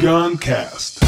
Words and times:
Guncast. 0.00 1.00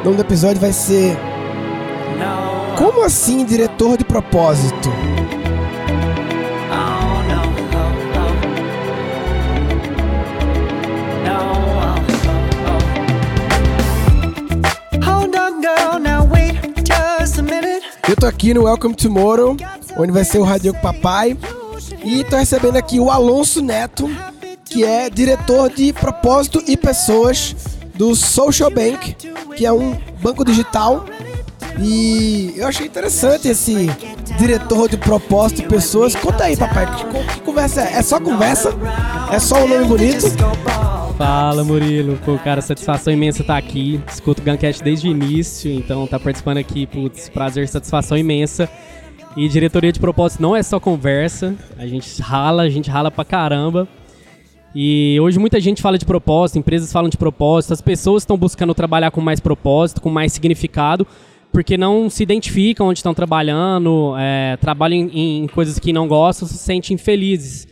O 0.00 0.04
nome 0.04 0.16
do 0.16 0.22
episódio 0.22 0.60
vai 0.60 0.72
ser 0.72 1.16
Como 2.76 3.04
assim 3.04 3.44
diretor 3.44 3.96
de 3.96 4.04
propósito? 4.04 4.88
Tô 18.18 18.26
aqui 18.26 18.52
no 18.52 18.64
Welcome 18.64 18.96
Tomorrow, 18.96 19.56
onde 19.96 20.10
vai 20.10 20.24
ser 20.24 20.38
o 20.38 20.42
Radio 20.42 20.74
com 20.74 20.80
Papai. 20.80 21.36
E 22.04 22.24
tô 22.24 22.36
recebendo 22.36 22.76
aqui 22.76 22.98
o 22.98 23.10
Alonso 23.10 23.62
Neto, 23.62 24.10
que 24.64 24.84
é 24.84 25.08
diretor 25.08 25.70
de 25.70 25.92
propósito 25.92 26.60
e 26.66 26.76
pessoas 26.76 27.54
do 27.94 28.16
Social 28.16 28.70
Bank, 28.70 29.14
que 29.54 29.64
é 29.64 29.72
um 29.72 29.96
banco 30.20 30.44
digital. 30.44 31.04
E 31.80 32.54
eu 32.56 32.66
achei 32.66 32.86
interessante 32.86 33.46
esse 33.46 33.88
diretor 34.36 34.88
de 34.88 34.96
propósito 34.96 35.62
e 35.62 35.68
pessoas. 35.68 36.16
Conta 36.16 36.44
aí, 36.44 36.56
papai, 36.56 36.86
que, 36.96 37.34
que 37.34 37.40
conversa 37.42 37.82
é? 37.82 37.94
É 37.94 38.02
só 38.02 38.18
conversa? 38.18 38.74
É 39.30 39.38
só 39.38 39.62
um 39.62 39.68
nome 39.68 39.84
bonito? 39.84 40.26
Fala 41.18 41.64
Murilo, 41.64 42.16
pô, 42.24 42.38
cara, 42.38 42.60
satisfação 42.60 43.12
imensa 43.12 43.42
estar 43.42 43.56
aqui. 43.56 44.00
Escuto 44.06 44.40
o 44.40 44.44
Guncast 44.44 44.84
desde 44.84 45.08
o 45.08 45.10
início, 45.10 45.68
então 45.68 46.06
tá 46.06 46.16
participando 46.16 46.58
aqui, 46.58 46.86
putz, 46.86 47.28
prazer, 47.28 47.66
satisfação 47.66 48.16
imensa. 48.16 48.70
E 49.36 49.48
diretoria 49.48 49.90
de 49.90 49.98
propósito 49.98 50.40
não 50.40 50.54
é 50.54 50.62
só 50.62 50.78
conversa, 50.78 51.56
a 51.76 51.88
gente 51.88 52.22
rala, 52.22 52.62
a 52.62 52.70
gente 52.70 52.88
rala 52.88 53.10
pra 53.10 53.24
caramba. 53.24 53.88
E 54.72 55.18
hoje 55.20 55.40
muita 55.40 55.58
gente 55.58 55.82
fala 55.82 55.98
de 55.98 56.06
propósito, 56.06 56.60
empresas 56.60 56.92
falam 56.92 57.10
de 57.10 57.16
propósito, 57.16 57.72
as 57.72 57.82
pessoas 57.82 58.22
estão 58.22 58.36
buscando 58.38 58.72
trabalhar 58.72 59.10
com 59.10 59.20
mais 59.20 59.40
propósito, 59.40 60.00
com 60.00 60.10
mais 60.10 60.32
significado, 60.32 61.04
porque 61.52 61.76
não 61.76 62.08
se 62.08 62.22
identificam 62.22 62.86
onde 62.86 63.00
estão 63.00 63.12
trabalhando, 63.12 64.14
é, 64.16 64.56
trabalham 64.58 65.10
em, 65.12 65.42
em 65.42 65.48
coisas 65.48 65.80
que 65.80 65.92
não 65.92 66.06
gostam, 66.06 66.46
se 66.46 66.58
sentem 66.58 66.94
infelizes. 66.94 67.66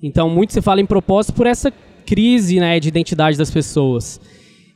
Então 0.00 0.30
muito 0.30 0.52
se 0.52 0.62
fala 0.62 0.80
em 0.80 0.86
propósito 0.86 1.34
por 1.34 1.48
essa 1.48 1.72
crise 2.04 2.60
né, 2.60 2.78
de 2.78 2.88
identidade 2.88 3.36
das 3.36 3.50
pessoas. 3.50 4.20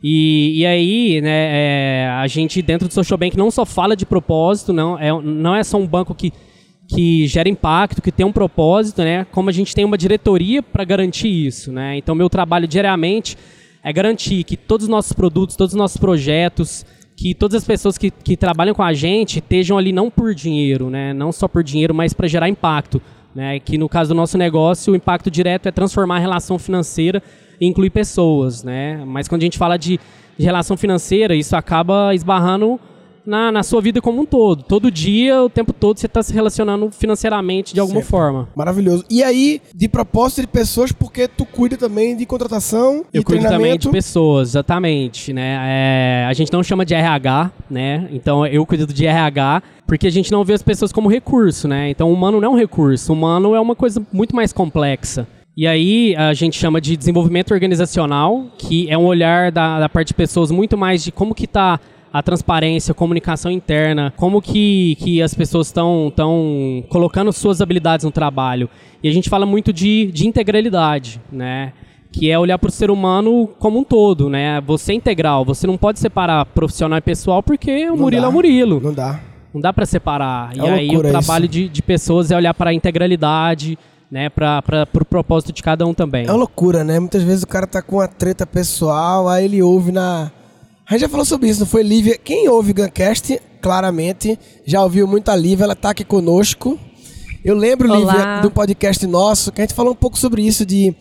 E, 0.02 0.60
e 0.60 0.66
aí, 0.66 1.20
né, 1.20 1.30
é, 1.30 2.08
a 2.08 2.26
gente 2.26 2.62
dentro 2.62 2.86
do 2.86 2.94
Social 2.94 3.18
Bank 3.18 3.36
não 3.36 3.50
só 3.50 3.66
fala 3.66 3.96
de 3.96 4.06
propósito, 4.06 4.72
não 4.72 4.98
é, 4.98 5.10
não 5.22 5.56
é 5.56 5.64
só 5.64 5.76
um 5.76 5.86
banco 5.86 6.14
que, 6.14 6.32
que 6.86 7.26
gera 7.26 7.48
impacto, 7.48 8.00
que 8.00 8.12
tem 8.12 8.24
um 8.24 8.32
propósito, 8.32 9.02
né, 9.02 9.26
como 9.32 9.50
a 9.50 9.52
gente 9.52 9.74
tem 9.74 9.84
uma 9.84 9.98
diretoria 9.98 10.62
para 10.62 10.84
garantir 10.84 11.28
isso. 11.28 11.72
Né? 11.72 11.96
Então, 11.96 12.14
meu 12.14 12.28
trabalho 12.28 12.68
diariamente 12.68 13.36
é 13.82 13.92
garantir 13.92 14.44
que 14.44 14.56
todos 14.56 14.84
os 14.84 14.90
nossos 14.90 15.12
produtos, 15.12 15.56
todos 15.56 15.74
os 15.74 15.78
nossos 15.78 15.96
projetos, 15.96 16.86
que 17.16 17.34
todas 17.34 17.56
as 17.56 17.64
pessoas 17.64 17.98
que, 17.98 18.12
que 18.12 18.36
trabalham 18.36 18.74
com 18.74 18.82
a 18.82 18.92
gente 18.92 19.40
estejam 19.40 19.76
ali 19.76 19.90
não 19.90 20.08
por 20.08 20.32
dinheiro, 20.32 20.88
né, 20.88 21.12
não 21.12 21.32
só 21.32 21.48
por 21.48 21.64
dinheiro, 21.64 21.92
mas 21.92 22.12
para 22.12 22.28
gerar 22.28 22.48
impacto. 22.48 23.02
Né, 23.38 23.60
que 23.60 23.78
no 23.78 23.88
caso 23.88 24.08
do 24.08 24.16
nosso 24.16 24.36
negócio, 24.36 24.92
o 24.92 24.96
impacto 24.96 25.30
direto 25.30 25.68
é 25.68 25.70
transformar 25.70 26.16
a 26.16 26.18
relação 26.18 26.58
financeira 26.58 27.22
e 27.60 27.68
incluir 27.68 27.90
pessoas. 27.90 28.64
Né? 28.64 29.00
Mas 29.06 29.28
quando 29.28 29.42
a 29.42 29.44
gente 29.44 29.56
fala 29.56 29.76
de, 29.76 30.00
de 30.36 30.44
relação 30.44 30.76
financeira, 30.76 31.36
isso 31.36 31.54
acaba 31.54 32.12
esbarrando 32.12 32.80
na, 33.24 33.52
na, 33.52 33.62
sua 33.62 33.80
vida 33.80 34.00
como 34.00 34.22
um 34.22 34.24
todo. 34.24 34.64
Todo 34.64 34.90
dia, 34.90 35.40
o 35.40 35.48
tempo 35.48 35.72
todo, 35.72 36.00
você 36.00 36.06
está 36.06 36.20
se 36.20 36.32
relacionando 36.32 36.90
financeiramente 36.90 37.74
de 37.74 37.78
alguma 37.78 38.00
Sempre. 38.00 38.10
forma. 38.10 38.48
Maravilhoso. 38.56 39.04
E 39.08 39.22
aí, 39.22 39.62
de 39.72 39.88
propósito 39.88 40.40
de 40.40 40.48
pessoas, 40.48 40.90
porque 40.90 41.28
tu 41.28 41.46
cuida 41.46 41.76
também 41.76 42.16
de 42.16 42.26
contratação 42.26 43.04
Eu 43.14 43.20
e 43.20 43.24
cuido 43.24 43.44
também 43.44 43.78
de 43.78 43.88
pessoas, 43.88 44.48
exatamente, 44.48 45.32
né? 45.32 45.58
É, 45.62 46.26
a 46.26 46.32
gente 46.32 46.52
não 46.52 46.64
chama 46.64 46.84
de 46.84 46.94
RH, 46.94 47.52
né? 47.70 48.08
Então 48.10 48.44
eu 48.44 48.66
cuido 48.66 48.84
de 48.86 49.06
RH, 49.06 49.62
porque 49.88 50.06
a 50.06 50.10
gente 50.10 50.30
não 50.30 50.44
vê 50.44 50.52
as 50.52 50.62
pessoas 50.62 50.92
como 50.92 51.08
recurso, 51.08 51.66
né? 51.66 51.88
Então 51.88 52.10
o 52.10 52.12
humano 52.12 52.38
não 52.38 52.48
é 52.48 52.50
um 52.50 52.56
recurso, 52.58 53.10
o 53.10 53.16
humano 53.16 53.54
é 53.54 53.60
uma 53.60 53.74
coisa 53.74 54.06
muito 54.12 54.36
mais 54.36 54.52
complexa. 54.52 55.26
E 55.56 55.66
aí 55.66 56.14
a 56.14 56.34
gente 56.34 56.58
chama 56.58 56.78
de 56.78 56.94
desenvolvimento 56.94 57.52
organizacional, 57.52 58.48
que 58.58 58.88
é 58.90 58.98
um 58.98 59.06
olhar 59.06 59.50
da, 59.50 59.80
da 59.80 59.88
parte 59.88 60.08
de 60.08 60.14
pessoas 60.14 60.50
muito 60.50 60.76
mais 60.76 61.02
de 61.02 61.10
como 61.10 61.34
que 61.34 61.46
está 61.46 61.80
a 62.12 62.22
transparência, 62.22 62.92
a 62.92 62.94
comunicação 62.94 63.50
interna, 63.50 64.12
como 64.16 64.42
que, 64.42 64.94
que 64.96 65.22
as 65.22 65.32
pessoas 65.32 65.68
estão 65.68 66.12
tão 66.14 66.84
colocando 66.90 67.32
suas 67.32 67.62
habilidades 67.62 68.04
no 68.04 68.12
trabalho. 68.12 68.68
E 69.02 69.08
a 69.08 69.12
gente 69.12 69.30
fala 69.30 69.46
muito 69.46 69.72
de, 69.72 70.12
de 70.12 70.28
integralidade, 70.28 71.18
né? 71.32 71.72
Que 72.12 72.30
é 72.30 72.38
olhar 72.38 72.58
para 72.58 72.68
o 72.68 72.72
ser 72.72 72.90
humano 72.90 73.48
como 73.58 73.78
um 73.78 73.84
todo, 73.84 74.28
né? 74.28 74.60
Você 74.66 74.92
é 74.92 74.94
integral, 74.94 75.46
você 75.46 75.66
não 75.66 75.78
pode 75.78 75.98
separar 75.98 76.44
profissional 76.44 76.98
e 76.98 77.02
pessoal 77.02 77.42
porque 77.42 77.86
o 77.86 77.90
Não 77.92 77.96
Murilo 77.96 78.22
dá. 78.22 78.26
é 78.26 78.30
o 78.30 78.32
Murilo. 78.32 78.80
Não 78.80 78.92
dá. 78.92 79.20
Não 79.58 79.62
dá 79.62 79.72
para 79.72 79.84
separar. 79.84 80.56
É 80.56 80.60
e 80.60 80.68
aí 80.68 80.96
o 80.96 81.02
trabalho 81.02 81.46
isso. 81.46 81.52
de, 81.52 81.68
de 81.68 81.82
pessoas 81.82 82.30
é 82.30 82.36
olhar 82.36 82.54
para 82.54 82.70
a 82.70 82.74
integralidade, 82.74 83.76
né? 84.08 84.28
Para 84.28 84.62
o 84.84 84.86
pro 84.86 85.04
propósito 85.04 85.52
de 85.52 85.64
cada 85.64 85.84
um 85.84 85.92
também. 85.92 86.26
É 86.26 86.30
uma 86.30 86.38
loucura, 86.38 86.84
né? 86.84 87.00
Muitas 87.00 87.24
vezes 87.24 87.42
o 87.42 87.46
cara 87.48 87.66
tá 87.66 87.82
com 87.82 87.96
uma 87.96 88.06
treta 88.06 88.46
pessoal, 88.46 89.28
aí 89.28 89.44
ele 89.44 89.60
ouve 89.60 89.90
na. 89.90 90.30
A 90.88 90.92
gente 90.92 91.00
já 91.00 91.08
falou 91.08 91.26
sobre 91.26 91.48
isso, 91.48 91.58
não 91.58 91.66
foi, 91.66 91.82
Lívia? 91.82 92.16
Quem 92.16 92.48
ouve 92.48 92.72
Guncast, 92.72 93.40
claramente, 93.60 94.38
já 94.64 94.80
ouviu 94.80 95.08
muito 95.08 95.28
a 95.28 95.34
Lívia, 95.34 95.64
ela 95.64 95.74
tá 95.74 95.90
aqui 95.90 96.04
conosco. 96.04 96.78
Eu 97.44 97.56
lembro, 97.56 97.92
Olá. 97.92 97.98
Lívia, 97.98 98.40
do 98.40 98.52
podcast 98.52 99.04
nosso, 99.08 99.50
que 99.50 99.60
a 99.60 99.64
gente 99.64 99.74
falou 99.74 99.92
um 99.92 99.96
pouco 99.96 100.16
sobre 100.16 100.46
isso, 100.46 100.64
de 100.64 100.94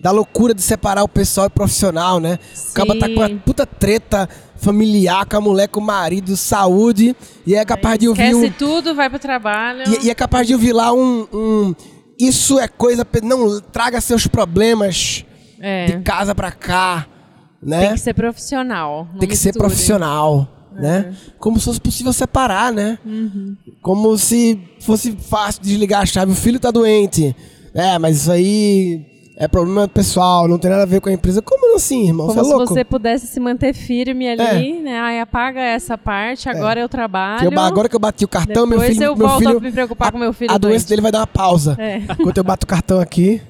da 0.00 0.10
loucura 0.10 0.54
de 0.54 0.62
separar 0.62 1.02
o 1.02 1.08
pessoal 1.08 1.46
e 1.46 1.48
o 1.48 1.50
profissional, 1.50 2.18
né? 2.18 2.38
O 2.70 2.72
cara 2.72 2.98
tá 2.98 3.06
com 3.06 3.16
uma 3.16 3.28
Sim. 3.28 3.38
puta 3.44 3.66
treta 3.66 4.26
familiar 4.60 5.24
com 5.26 5.36
a 5.36 5.40
mulher, 5.40 5.68
com 5.68 5.80
o 5.80 5.84
marido, 5.84 6.36
saúde, 6.36 7.16
e 7.46 7.54
é 7.54 7.64
capaz 7.64 7.98
de 7.98 8.08
ouvir 8.08 8.22
Esquece 8.22 8.46
um, 8.46 8.52
tudo, 8.52 8.94
vai 8.94 9.08
pro 9.10 9.18
trabalho. 9.18 9.82
e, 10.02 10.06
e 10.06 10.10
é 10.10 10.14
capaz 10.14 10.46
de 10.46 10.52
ouvir 10.54 10.72
lá 10.72 10.92
um, 10.92 11.26
um- 11.32 11.74
Isso 12.18 12.58
é 12.60 12.68
coisa. 12.68 13.06
Não, 13.22 13.60
traga 13.60 14.00
seus 14.00 14.26
problemas 14.26 15.24
É, 15.58 15.86
de 15.86 15.98
casa 16.02 16.34
pra 16.34 16.52
cá, 16.52 17.06
né? 17.62 17.80
tem 17.86 17.92
que 17.94 18.00
ser 18.00 18.14
profissional. 18.14 19.08
Tem 19.18 19.28
que 19.28 19.36
ser 19.36 19.52
profissional, 19.54 20.46
É. 20.76 20.80
né? 20.82 21.14
Como 21.38 21.58
se 21.58 21.64
fosse 21.64 21.80
possível 21.80 22.12
separar, 22.12 22.72
né? 22.72 22.98
Uhum. 23.04 23.56
Como 23.82 24.16
se 24.18 24.60
fosse 24.80 25.12
fácil 25.12 25.62
desligar 25.62 26.02
a 26.02 26.06
chave. 26.06 26.32
O 26.32 26.34
filho 26.34 26.60
tá 26.60 26.70
doente. 26.70 27.34
É, 27.74 27.98
mas 27.98 28.16
isso 28.18 28.32
aí 28.32 29.06
é 29.40 29.48
problema 29.48 29.88
pessoal, 29.88 30.46
não 30.46 30.58
tem 30.58 30.70
nada 30.70 30.82
a 30.82 30.86
ver 30.86 31.00
com 31.00 31.08
a 31.08 31.12
empresa. 31.12 31.40
Como 31.40 31.74
assim, 31.74 32.08
irmão? 32.08 32.26
Como 32.26 32.34
Você 32.34 32.40
é 32.40 32.44
se 32.44 32.50
louco? 32.50 32.74
você 32.74 32.84
pudesse 32.84 33.26
se 33.26 33.40
manter 33.40 33.72
firme 33.72 34.28
ali, 34.28 34.80
né? 34.82 34.98
Ai, 35.00 35.18
apaga 35.18 35.62
essa 35.62 35.96
parte, 35.96 36.46
agora 36.46 36.78
eu 36.78 36.90
trabalho. 36.90 37.50
Eu 37.50 37.58
agora 37.58 37.88
que 37.88 37.96
eu 37.96 38.00
bati 38.00 38.22
o 38.22 38.28
cartão, 38.28 38.66
meu 38.66 38.78
Depois 38.78 38.98
filho, 38.98 39.06
eu 39.06 39.16
meu 39.16 39.26
volto 39.26 39.38
filho, 39.40 39.56
a 39.56 39.60
me 39.60 39.72
preocupar 39.72 40.12
com 40.12 40.18
meu 40.18 40.34
filho 40.34 40.52
A 40.52 40.58
doença 40.58 40.74
doente. 40.84 40.88
dele 40.90 41.00
vai 41.00 41.10
dar 41.10 41.20
uma 41.20 41.26
pausa. 41.26 41.74
É. 41.78 42.02
Enquanto 42.20 42.36
eu 42.36 42.44
bato 42.44 42.64
o 42.64 42.68
cartão 42.68 43.00
aqui. 43.00 43.40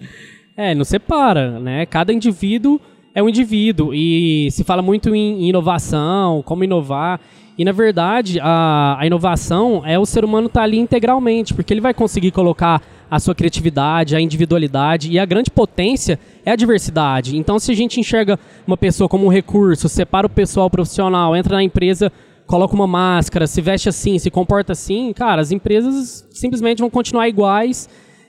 É, 0.56 0.76
não 0.76 0.84
separa, 0.84 1.58
né? 1.58 1.84
Cada 1.86 2.12
indivíduo 2.12 2.80
é 3.12 3.20
um 3.20 3.28
indivíduo 3.28 3.92
e 3.92 4.48
se 4.52 4.62
fala 4.62 4.82
muito 4.82 5.12
em 5.12 5.48
inovação, 5.48 6.40
como 6.44 6.62
inovar. 6.62 7.20
E 7.58 7.64
na 7.64 7.72
verdade, 7.72 8.38
a, 8.40 8.96
a 8.96 9.06
inovação 9.08 9.82
é 9.84 9.98
o 9.98 10.06
ser 10.06 10.24
humano 10.24 10.46
estar 10.46 10.62
ali 10.62 10.78
integralmente, 10.78 11.52
porque 11.52 11.74
ele 11.74 11.80
vai 11.80 11.92
conseguir 11.92 12.30
colocar 12.30 12.80
a 13.10 13.18
sua 13.18 13.34
criatividade, 13.34 14.14
a 14.14 14.20
individualidade 14.20 15.10
e 15.10 15.18
a 15.18 15.24
grande 15.24 15.50
potência 15.50 16.18
é 16.44 16.52
a 16.52 16.56
diversidade. 16.56 17.36
Então, 17.36 17.58
se 17.58 17.72
a 17.72 17.74
gente 17.74 17.98
enxerga 17.98 18.38
uma 18.66 18.76
pessoa 18.76 19.08
como 19.08 19.26
um 19.26 19.30
recurso, 19.30 19.88
separa 19.88 20.26
o 20.26 20.30
pessoal 20.30 20.70
profissional, 20.70 21.34
entra 21.34 21.56
na 21.56 21.62
empresa, 21.62 22.12
coloca 22.46 22.74
uma 22.74 22.86
máscara, 22.86 23.46
se 23.46 23.60
veste 23.60 23.88
assim, 23.88 24.18
se 24.18 24.30
comporta 24.30 24.72
assim, 24.72 25.12
cara, 25.12 25.40
as 25.42 25.50
empresas 25.50 26.26
simplesmente 26.30 26.78
vão 26.78 26.90
continuar 26.90 27.28
iguais 27.28 27.88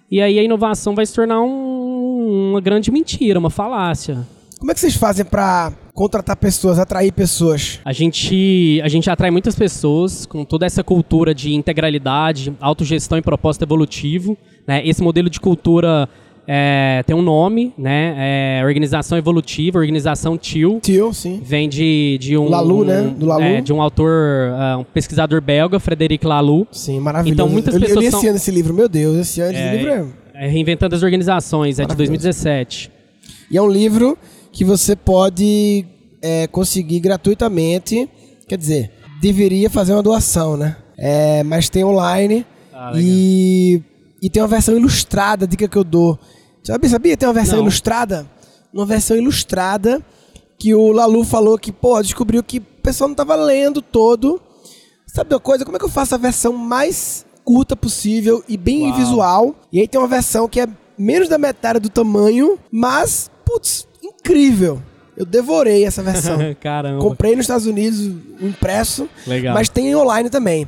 e 0.10 0.22
aí 0.22 0.38
a 0.40 0.44
inovação 0.44 0.94
vai 0.96 1.06
se 1.06 1.14
tornar 1.14 1.42
um- 1.42 2.52
uma 2.52 2.62
grande 2.62 2.92
mentira, 2.92 3.40
uma 3.40 3.50
falácia. 3.50 4.26
Como 4.62 4.70
é 4.70 4.76
que 4.76 4.80
vocês 4.80 4.94
fazem 4.96 5.26
pra 5.26 5.74
contratar 5.92 6.36
pessoas, 6.36 6.78
atrair 6.78 7.12
pessoas? 7.12 7.80
A 7.84 7.92
gente, 7.92 8.80
a 8.84 8.88
gente 8.88 9.10
atrai 9.10 9.32
muitas 9.32 9.56
pessoas 9.56 10.28
com 10.28 10.46
toda 10.46 10.68
essa 10.68 10.84
cultura 10.84 11.34
de 11.34 11.52
integralidade, 11.56 12.54
autogestão 12.62 13.18
e 13.18 13.24
propósito 13.24 13.64
evolutivo. 13.64 14.38
Né? 14.68 14.88
Esse 14.88 15.02
modelo 15.02 15.32
de 15.32 15.40
cultura 15.40 16.08
é, 16.48 17.02
tem 17.08 17.16
um 17.16 17.24
nome, 17.24 17.74
né? 17.76 18.60
É 18.60 18.64
organização 18.64 19.18
evolutiva, 19.18 19.80
organização 19.80 20.38
TIL. 20.38 20.80
Tio, 20.80 21.12
sim. 21.12 21.42
Vem 21.44 21.68
de, 21.68 22.20
de 22.22 22.38
um. 22.38 22.48
Lalu, 22.48 22.86
né? 22.86 23.02
Do 23.18 23.26
Lalu. 23.26 23.42
é, 23.44 23.62
de 23.62 23.74
um 23.74 23.82
autor, 23.82 24.52
ah, 24.60 24.78
um 24.78 24.84
pesquisador 24.84 25.42
belga, 25.42 25.80
Frederic 25.80 26.24
Laloux. 26.24 26.68
Sim, 26.72 27.00
maravilhoso. 27.00 27.34
Então, 27.34 27.50
muitas 27.50 27.74
eu, 27.74 27.80
li- 27.80 27.86
eu 27.86 27.90
li 27.90 27.94
pessoas 27.96 28.06
esse 28.14 28.22
são- 28.22 28.30
ano 28.30 28.38
esse 28.38 28.52
livro, 28.52 28.76
meu 28.76 28.88
Deus, 28.88 29.18
esse 29.18 29.42
ano 29.42 29.54
esse 29.58 29.76
livro 29.76 29.90
é... 29.90 30.06
É 30.46 30.48
Reinventando 30.48 30.96
as 30.96 31.02
Organizações, 31.02 31.80
é 31.80 31.82
de 31.84 31.88
Maravilhoso. 31.88 32.12
2017. 32.22 32.92
E 33.50 33.58
é 33.58 33.62
um 33.62 33.70
livro 33.70 34.18
que 34.52 34.66
você 34.66 34.96
pode 34.96 35.86
é, 36.22 36.48
conseguir 36.48 37.00
gratuitamente, 37.00 38.10
quer 38.48 38.58
dizer, 38.58 38.92
deveria 39.22 39.70
fazer 39.70 39.94
uma 39.94 40.04
doação, 40.04 40.58
né? 40.58 40.78
É, 40.98 41.44
mas 41.44 41.70
tem 41.70 41.84
online 41.84 42.46
Ah, 42.74 42.92
e, 42.96 43.82
e 44.22 44.30
tem 44.30 44.42
uma 44.42 44.48
versão 44.48 44.76
ilustrada, 44.76 45.48
dica 45.48 45.68
que 45.68 45.78
eu 45.78 45.84
dou. 45.84 46.20
Sabe, 46.64 46.88
sabia? 46.90 47.18
Tem 47.18 47.28
uma 47.28 47.34
versão 47.34 47.56
Não. 47.58 47.64
ilustrada? 47.64 48.30
Uma 48.74 48.86
versão 48.86 49.18
ilustrada 49.18 50.02
que 50.60 50.76
o 50.76 50.92
Lalu 50.92 51.24
falou 51.24 51.58
que, 51.58 51.72
pô, 51.72 52.00
descobriu 52.02 52.44
que 52.44 52.60
o 52.60 52.62
pessoal 52.84 53.08
não 53.08 53.16
tava 53.16 53.36
lendo 53.36 53.82
todo. 53.82 54.40
Sabe 55.08 55.34
uma 55.34 55.40
coisa? 55.40 55.66
Como 55.66 55.76
é 55.76 55.80
que 55.80 55.86
eu 55.86 55.90
faço 55.90 56.14
a 56.14 56.18
versão 56.20 56.54
mais 56.54 57.26
curta 57.44 57.76
possível 57.76 58.44
e 58.48 58.58
bem 58.58 58.88
Uau. 58.88 58.96
visual? 58.96 59.56
E 59.74 59.80
aí 59.80 59.88
tem 59.88 60.00
uma 60.00 60.08
versão 60.08 60.48
que 60.48 60.60
é 60.60 60.68
menos 60.98 61.28
da 61.28 61.38
metade 61.40 61.80
do 61.80 61.90
tamanho, 61.90 62.60
mas, 62.72 63.30
putz, 63.44 63.88
incrível. 64.22 64.82
Eu 65.18 65.26
devorei 65.26 65.86
essa 65.86 66.02
versão. 66.02 66.38
Caramba. 66.60 67.02
Comprei 67.02 67.36
nos 67.36 67.44
Estados 67.44 67.66
Unidos 67.66 68.00
o 68.40 68.48
impresso, 68.48 69.10
Legal. 69.28 69.54
mas 69.54 69.68
tem 69.68 69.96
online 69.96 70.30
também. 70.30 70.68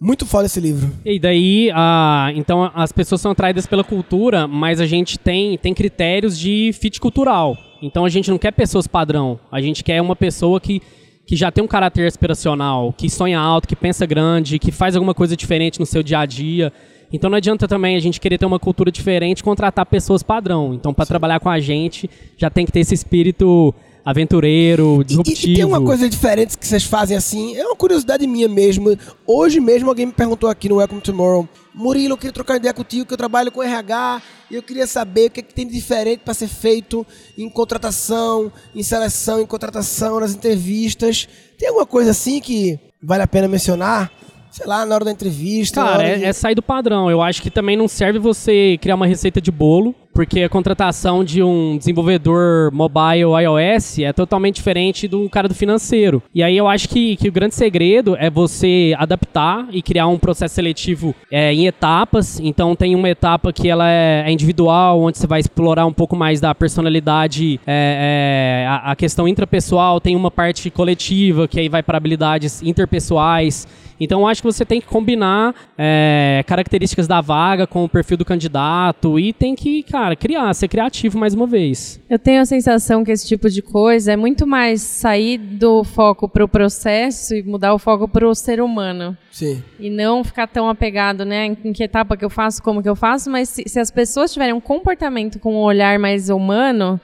Muito 0.00 0.26
foda 0.26 0.46
esse 0.46 0.58
livro. 0.58 0.90
E 1.04 1.20
daí, 1.20 1.70
ah, 1.72 2.32
então 2.34 2.68
as 2.74 2.90
pessoas 2.90 3.20
são 3.20 3.30
atraídas 3.30 3.66
pela 3.66 3.84
cultura, 3.84 4.48
mas 4.48 4.80
a 4.80 4.86
gente 4.86 5.16
tem, 5.16 5.56
tem 5.56 5.72
critérios 5.72 6.36
de 6.36 6.72
fit 6.72 6.98
cultural. 7.00 7.56
Então 7.80 8.04
a 8.04 8.08
gente 8.08 8.28
não 8.28 8.38
quer 8.38 8.50
pessoas 8.50 8.88
padrão. 8.88 9.38
A 9.50 9.60
gente 9.60 9.84
quer 9.84 10.00
uma 10.02 10.16
pessoa 10.16 10.60
que, 10.60 10.82
que 11.24 11.36
já 11.36 11.52
tem 11.52 11.62
um 11.62 11.68
caráter 11.68 12.08
aspiracional, 12.08 12.92
que 12.92 13.08
sonha 13.08 13.38
alto, 13.38 13.68
que 13.68 13.76
pensa 13.76 14.04
grande, 14.04 14.58
que 14.58 14.72
faz 14.72 14.96
alguma 14.96 15.14
coisa 15.14 15.36
diferente 15.36 15.78
no 15.78 15.86
seu 15.86 16.02
dia 16.02 16.18
a 16.18 16.26
dia. 16.26 16.72
Então 17.12 17.28
não 17.28 17.36
adianta 17.36 17.68
também 17.68 17.96
a 17.96 18.00
gente 18.00 18.20
querer 18.20 18.38
ter 18.38 18.46
uma 18.46 18.58
cultura 18.58 18.90
diferente 18.90 19.40
e 19.40 19.44
contratar 19.44 19.84
pessoas 19.86 20.22
padrão. 20.22 20.72
Então 20.74 20.94
para 20.94 21.06
trabalhar 21.06 21.40
com 21.40 21.50
a 21.50 21.60
gente 21.60 22.08
já 22.36 22.48
tem 22.48 22.64
que 22.64 22.72
ter 22.72 22.80
esse 22.80 22.94
espírito 22.94 23.74
aventureiro, 24.04 25.00
E, 25.00 25.04
disruptivo. 25.04 25.52
e 25.52 25.54
tem 25.54 25.64
uma 25.64 25.80
coisa 25.80 26.08
diferente 26.08 26.58
que 26.58 26.66
vocês 26.66 26.84
fazem 26.84 27.16
assim, 27.16 27.56
é 27.56 27.64
uma 27.64 27.76
curiosidade 27.76 28.26
minha 28.26 28.48
mesmo. 28.48 28.96
Hoje 29.26 29.60
mesmo 29.60 29.88
alguém 29.88 30.06
me 30.06 30.12
perguntou 30.12 30.50
aqui 30.50 30.68
no 30.68 30.76
Welcome 30.76 31.00
Tomorrow, 31.00 31.48
Murilo, 31.74 32.14
eu 32.14 32.18
queria 32.18 32.32
trocar 32.32 32.56
ideia 32.56 32.74
contigo, 32.74 33.06
que 33.06 33.12
eu 33.12 33.18
trabalho 33.18 33.50
com 33.52 33.62
RH, 33.62 34.22
e 34.50 34.56
eu 34.56 34.62
queria 34.62 34.86
saber 34.86 35.26
o 35.26 35.30
que, 35.30 35.40
é 35.40 35.42
que 35.42 35.54
tem 35.54 35.66
de 35.66 35.72
diferente 35.72 36.20
para 36.24 36.34
ser 36.34 36.48
feito 36.48 37.06
em 37.38 37.48
contratação, 37.48 38.52
em 38.74 38.82
seleção, 38.82 39.40
em 39.40 39.46
contratação, 39.46 40.20
nas 40.20 40.34
entrevistas. 40.34 41.28
Tem 41.56 41.68
alguma 41.68 41.86
coisa 41.86 42.10
assim 42.10 42.40
que 42.40 42.78
vale 43.02 43.22
a 43.22 43.26
pena 43.26 43.48
mencionar? 43.48 44.10
Sei 44.52 44.66
lá, 44.66 44.84
na 44.86 44.94
hora 44.94 45.04
da 45.06 45.10
entrevista. 45.10 45.82
Cara, 45.82 46.02
é, 46.04 46.18
de- 46.18 46.24
é 46.24 46.32
sair 46.32 46.54
do 46.54 46.62
padrão. 46.62 47.10
Eu 47.10 47.22
acho 47.22 47.40
que 47.42 47.50
também 47.50 47.76
não 47.76 47.88
serve 47.88 48.18
você 48.18 48.78
criar 48.80 48.94
uma 48.94 49.06
receita 49.06 49.40
de 49.40 49.50
bolo, 49.50 49.94
porque 50.12 50.42
a 50.42 50.48
contratação 50.48 51.24
de 51.24 51.42
um 51.42 51.76
desenvolvedor 51.78 52.70
mobile 52.72 53.32
iOS 53.42 53.98
é 54.00 54.12
totalmente 54.12 54.56
diferente 54.56 55.08
do 55.08 55.28
cara 55.28 55.48
do 55.48 55.54
financeiro. 55.54 56.22
E 56.34 56.42
aí 56.42 56.56
eu 56.56 56.68
acho 56.68 56.88
que, 56.88 57.16
que 57.16 57.28
o 57.28 57.32
grande 57.32 57.54
segredo 57.54 58.16
é 58.18 58.28
você 58.28 58.94
adaptar 58.98 59.66
e 59.70 59.82
criar 59.82 60.06
um 60.06 60.18
processo 60.18 60.54
seletivo 60.54 61.14
é, 61.30 61.52
em 61.52 61.66
etapas. 61.66 62.38
Então 62.40 62.76
tem 62.76 62.94
uma 62.94 63.08
etapa 63.08 63.52
que 63.52 63.68
ela 63.68 63.88
é, 63.88 64.24
é 64.26 64.32
individual, 64.32 65.00
onde 65.00 65.18
você 65.18 65.26
vai 65.26 65.40
explorar 65.40 65.86
um 65.86 65.92
pouco 65.92 66.14
mais 66.14 66.40
da 66.40 66.54
personalidade, 66.54 67.60
é, 67.66 68.64
é, 68.64 68.66
a, 68.66 68.92
a 68.92 68.96
questão 68.96 69.26
intrapessoal. 69.26 70.00
Tem 70.00 70.14
uma 70.14 70.30
parte 70.30 70.70
coletiva, 70.70 71.48
que 71.48 71.58
aí 71.58 71.68
vai 71.68 71.82
para 71.82 71.96
habilidades 71.96 72.62
interpessoais. 72.62 73.66
Então, 74.02 74.26
acho 74.26 74.42
que 74.42 74.52
você 74.52 74.64
tem 74.64 74.80
que 74.80 74.86
combinar 74.88 75.54
é, 75.78 76.42
características 76.44 77.06
da 77.06 77.20
vaga 77.20 77.68
com 77.68 77.84
o 77.84 77.88
perfil 77.88 78.16
do 78.16 78.24
candidato 78.24 79.16
e 79.16 79.32
tem 79.32 79.54
que, 79.54 79.84
cara, 79.84 80.01
criar, 80.16 80.52
ser 80.54 80.68
criativo 80.68 81.18
mais 81.18 81.34
uma 81.34 81.46
vez. 81.46 82.00
Eu 82.08 82.18
tenho 82.18 82.40
a 82.40 82.44
sensação 82.44 83.04
que 83.04 83.10
esse 83.10 83.26
tipo 83.26 83.48
de 83.48 83.62
coisa 83.62 84.12
é 84.12 84.16
muito 84.16 84.46
mais 84.46 84.82
sair 84.82 85.38
do 85.38 85.84
foco 85.84 86.28
para 86.28 86.44
o 86.44 86.48
processo 86.48 87.34
e 87.34 87.42
mudar 87.42 87.74
o 87.74 87.78
foco 87.78 88.08
para 88.08 88.28
o 88.28 88.34
ser 88.34 88.60
humano. 88.60 89.16
Sim. 89.30 89.62
E 89.78 89.88
não 89.88 90.24
ficar 90.24 90.46
tão 90.46 90.68
apegado, 90.68 91.24
né, 91.24 91.46
em 91.46 91.72
que 91.72 91.84
etapa 91.84 92.16
que 92.16 92.24
eu 92.24 92.30
faço, 92.30 92.62
como 92.62 92.82
que 92.82 92.88
eu 92.88 92.96
faço, 92.96 93.30
mas 93.30 93.48
se, 93.48 93.64
se 93.66 93.78
as 93.78 93.90
pessoas 93.90 94.32
tiverem 94.32 94.54
um 94.54 94.60
comportamento 94.60 95.38
com 95.38 95.54
um 95.54 95.62
olhar 95.62 95.98
mais 95.98 96.28
humano, 96.28 97.00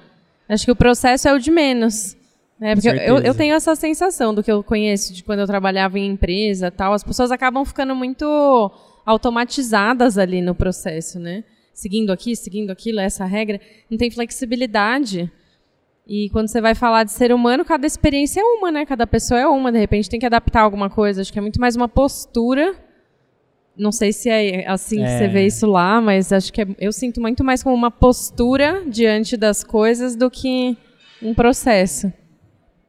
acho 0.48 0.64
que 0.64 0.72
o 0.72 0.76
processo 0.76 1.28
é 1.28 1.32
o 1.32 1.38
de 1.38 1.50
menos. 1.50 2.16
Né? 2.58 2.74
Porque 2.74 2.88
eu, 2.88 3.18
eu 3.18 3.34
tenho 3.34 3.54
essa 3.54 3.76
sensação 3.76 4.34
do 4.34 4.42
que 4.42 4.50
eu 4.50 4.62
conheço 4.64 5.14
de 5.14 5.22
quando 5.22 5.38
eu 5.40 5.46
trabalhava 5.46 5.98
em 5.98 6.10
empresa 6.10 6.70
tal, 6.70 6.92
as 6.92 7.04
pessoas 7.04 7.30
acabam 7.30 7.64
ficando 7.64 7.94
muito 7.94 8.24
automatizadas 9.06 10.18
ali 10.18 10.42
no 10.42 10.54
processo, 10.54 11.18
né? 11.18 11.44
Seguindo 11.78 12.10
aqui, 12.10 12.34
seguindo 12.34 12.70
aquilo, 12.72 12.98
essa 12.98 13.24
regra. 13.24 13.60
Não 13.88 13.96
tem 13.96 14.10
flexibilidade. 14.10 15.30
E 16.04 16.28
quando 16.30 16.48
você 16.48 16.60
vai 16.60 16.74
falar 16.74 17.04
de 17.04 17.12
ser 17.12 17.32
humano, 17.32 17.64
cada 17.64 17.86
experiência 17.86 18.40
é 18.40 18.42
uma, 18.42 18.72
né? 18.72 18.84
Cada 18.84 19.06
pessoa 19.06 19.38
é 19.38 19.46
uma, 19.46 19.70
de 19.70 19.78
repente 19.78 20.10
tem 20.10 20.18
que 20.18 20.26
adaptar 20.26 20.62
alguma 20.62 20.90
coisa. 20.90 21.20
Acho 21.20 21.32
que 21.32 21.38
é 21.38 21.42
muito 21.42 21.60
mais 21.60 21.76
uma 21.76 21.86
postura. 21.86 22.74
Não 23.76 23.92
sei 23.92 24.12
se 24.12 24.28
é 24.28 24.66
assim 24.68 24.96
que 24.96 25.02
É. 25.04 25.18
você 25.18 25.28
vê 25.28 25.46
isso 25.46 25.66
lá, 25.68 26.00
mas 26.00 26.32
acho 26.32 26.52
que 26.52 26.62
é- 26.62 26.66
eu 26.80 26.90
sinto 26.90 27.20
muito 27.20 27.44
mais 27.44 27.62
como 27.62 27.76
uma 27.76 27.92
postura 27.92 28.82
diante 28.84 29.36
das 29.36 29.62
coisas 29.62 30.16
do 30.16 30.28
que 30.28 30.76
um 31.22 31.32
processo. 31.32 32.12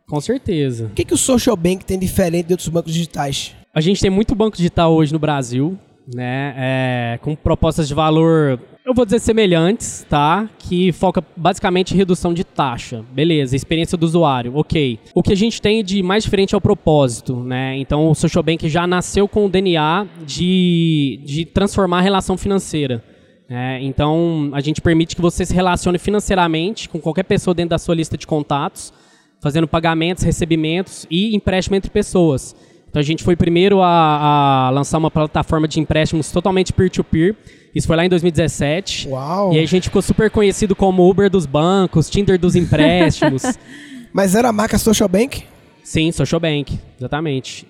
Com 0.10 0.20
certeza. 0.20 0.86
O 0.86 0.96
que, 0.96 1.06
que 1.06 1.14
o 1.14 1.18
Social 1.18 1.56
Bank 1.56 1.86
tem 1.86 2.00
diferente 2.00 2.48
de 2.48 2.54
outros 2.54 2.70
bancos 2.70 2.92
digitais? 2.92 3.54
A 3.72 3.82
gente 3.82 4.02
tem 4.02 4.10
muito 4.10 4.34
banco 4.34 4.58
digital 4.58 4.92
hoje 4.96 5.14
no 5.14 5.20
Brasil, 5.20 5.78
né? 6.12 6.56
é, 6.58 7.20
com 7.22 7.36
propostas 7.36 7.88
de 7.88 7.94
valor, 7.94 8.60
eu 8.90 8.94
vou 8.94 9.06
dizer 9.06 9.20
semelhantes, 9.20 10.04
tá? 10.10 10.50
Que 10.58 10.92
foca 10.92 11.24
basicamente 11.38 11.94
em 11.94 11.98
redução 11.98 12.34
de 12.34 12.44
taxa. 12.44 13.06
Beleza, 13.12 13.56
experiência 13.56 13.96
do 13.96 14.04
usuário, 14.04 14.56
ok. 14.56 15.00
O 15.14 15.22
que 15.22 15.32
a 15.32 15.36
gente 15.36 15.62
tem 15.62 15.84
de 15.84 16.02
mais 16.02 16.24
diferente 16.24 16.56
é 16.56 16.58
o 16.58 16.62
propósito, 16.62 17.36
né? 17.36 17.78
Então 17.78 18.10
o 18.10 18.16
Social 18.16 18.44
Bank 18.44 18.68
já 18.68 18.88
nasceu 18.88 19.28
com 19.28 19.46
o 19.46 19.50
DNA 19.50 20.08
de, 20.26 21.22
de 21.24 21.46
transformar 21.46 22.00
a 22.00 22.02
relação 22.02 22.36
financeira. 22.36 23.04
né? 23.48 23.80
então 23.84 24.50
a 24.54 24.60
gente 24.60 24.82
permite 24.82 25.16
que 25.16 25.22
você 25.22 25.46
se 25.46 25.54
relacione 25.54 26.00
financeiramente 26.00 26.90
com 26.90 27.00
qualquer 27.00 27.24
pessoa 27.24 27.54
dentro 27.54 27.70
da 27.70 27.78
sua 27.78 27.94
lista 27.94 28.18
de 28.18 28.26
contatos 28.26 28.92
fazendo 29.40 29.68
pagamentos, 29.68 30.24
recebimentos 30.24 31.06
e 31.10 31.36
empréstimo 31.36 31.76
entre 31.76 31.90
pessoas. 31.90 32.56
Então 32.90 33.00
a 33.00 33.04
gente 33.04 33.24
foi 33.24 33.36
primeiro 33.36 33.82
a, 33.82 34.68
a 34.68 34.70
lançar 34.72 34.98
uma 34.98 35.12
plataforma 35.12 35.68
de 35.68 35.80
empréstimos 35.80 36.32
totalmente 36.32 36.74
peer-to-peer. 36.74 37.36
Isso 37.74 37.86
foi 37.86 37.96
lá 37.96 38.06
em 38.06 38.10
2017. 38.10 39.10
Uau! 39.10 39.54
E 39.54 39.58
aí 39.58 39.64
a 39.64 39.68
gente 39.68 39.84
ficou 39.86 40.02
super 40.02 40.32
conhecido 40.32 40.76
como 40.76 41.08
Uber 41.08 41.30
dos 41.30 41.46
bancos, 41.46 42.10
Tinder 42.10 42.40
dos 42.40 42.56
empréstimos. 42.56 43.44
Mas 44.12 44.34
era 44.34 44.50
a 44.50 44.52
marca 44.52 44.78
Social 44.80 45.08
Bank? 45.08 45.44
Sim, 45.84 46.12
Social 46.12 46.40
Bank, 46.40 46.80
exatamente. 46.98 47.68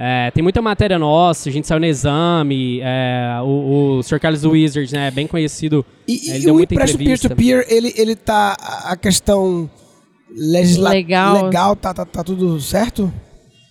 É, 0.00 0.30
tem 0.30 0.42
muita 0.42 0.62
matéria 0.62 0.96
nossa, 0.98 1.48
a 1.48 1.52
gente 1.52 1.66
saiu 1.66 1.80
no 1.80 1.86
exame, 1.86 2.80
é, 2.82 3.40
o, 3.42 3.98
o 3.98 4.02
Sr. 4.02 4.20
Carlos 4.20 4.44
Wizard, 4.44 4.92
né, 4.94 5.10
bem 5.10 5.26
conhecido, 5.26 5.84
E, 6.06 6.30
ele 6.30 6.38
e 6.38 6.42
deu 6.42 6.54
o 6.54 6.56
muita 6.58 6.74
empréstimo 6.74 7.02
entrevista. 7.02 7.34
peer-to-peer, 7.34 7.66
ele, 7.68 7.92
ele 7.96 8.14
tá. 8.14 8.56
A 8.60 8.92
a 8.92 8.96
questão 8.96 9.68
legisla 10.30 10.90
Legal. 10.90 11.46
legal 11.46 11.74
tá, 11.74 11.92
tá, 11.92 12.04
tá 12.04 12.22
tudo 12.22 12.60
certo? 12.60 13.12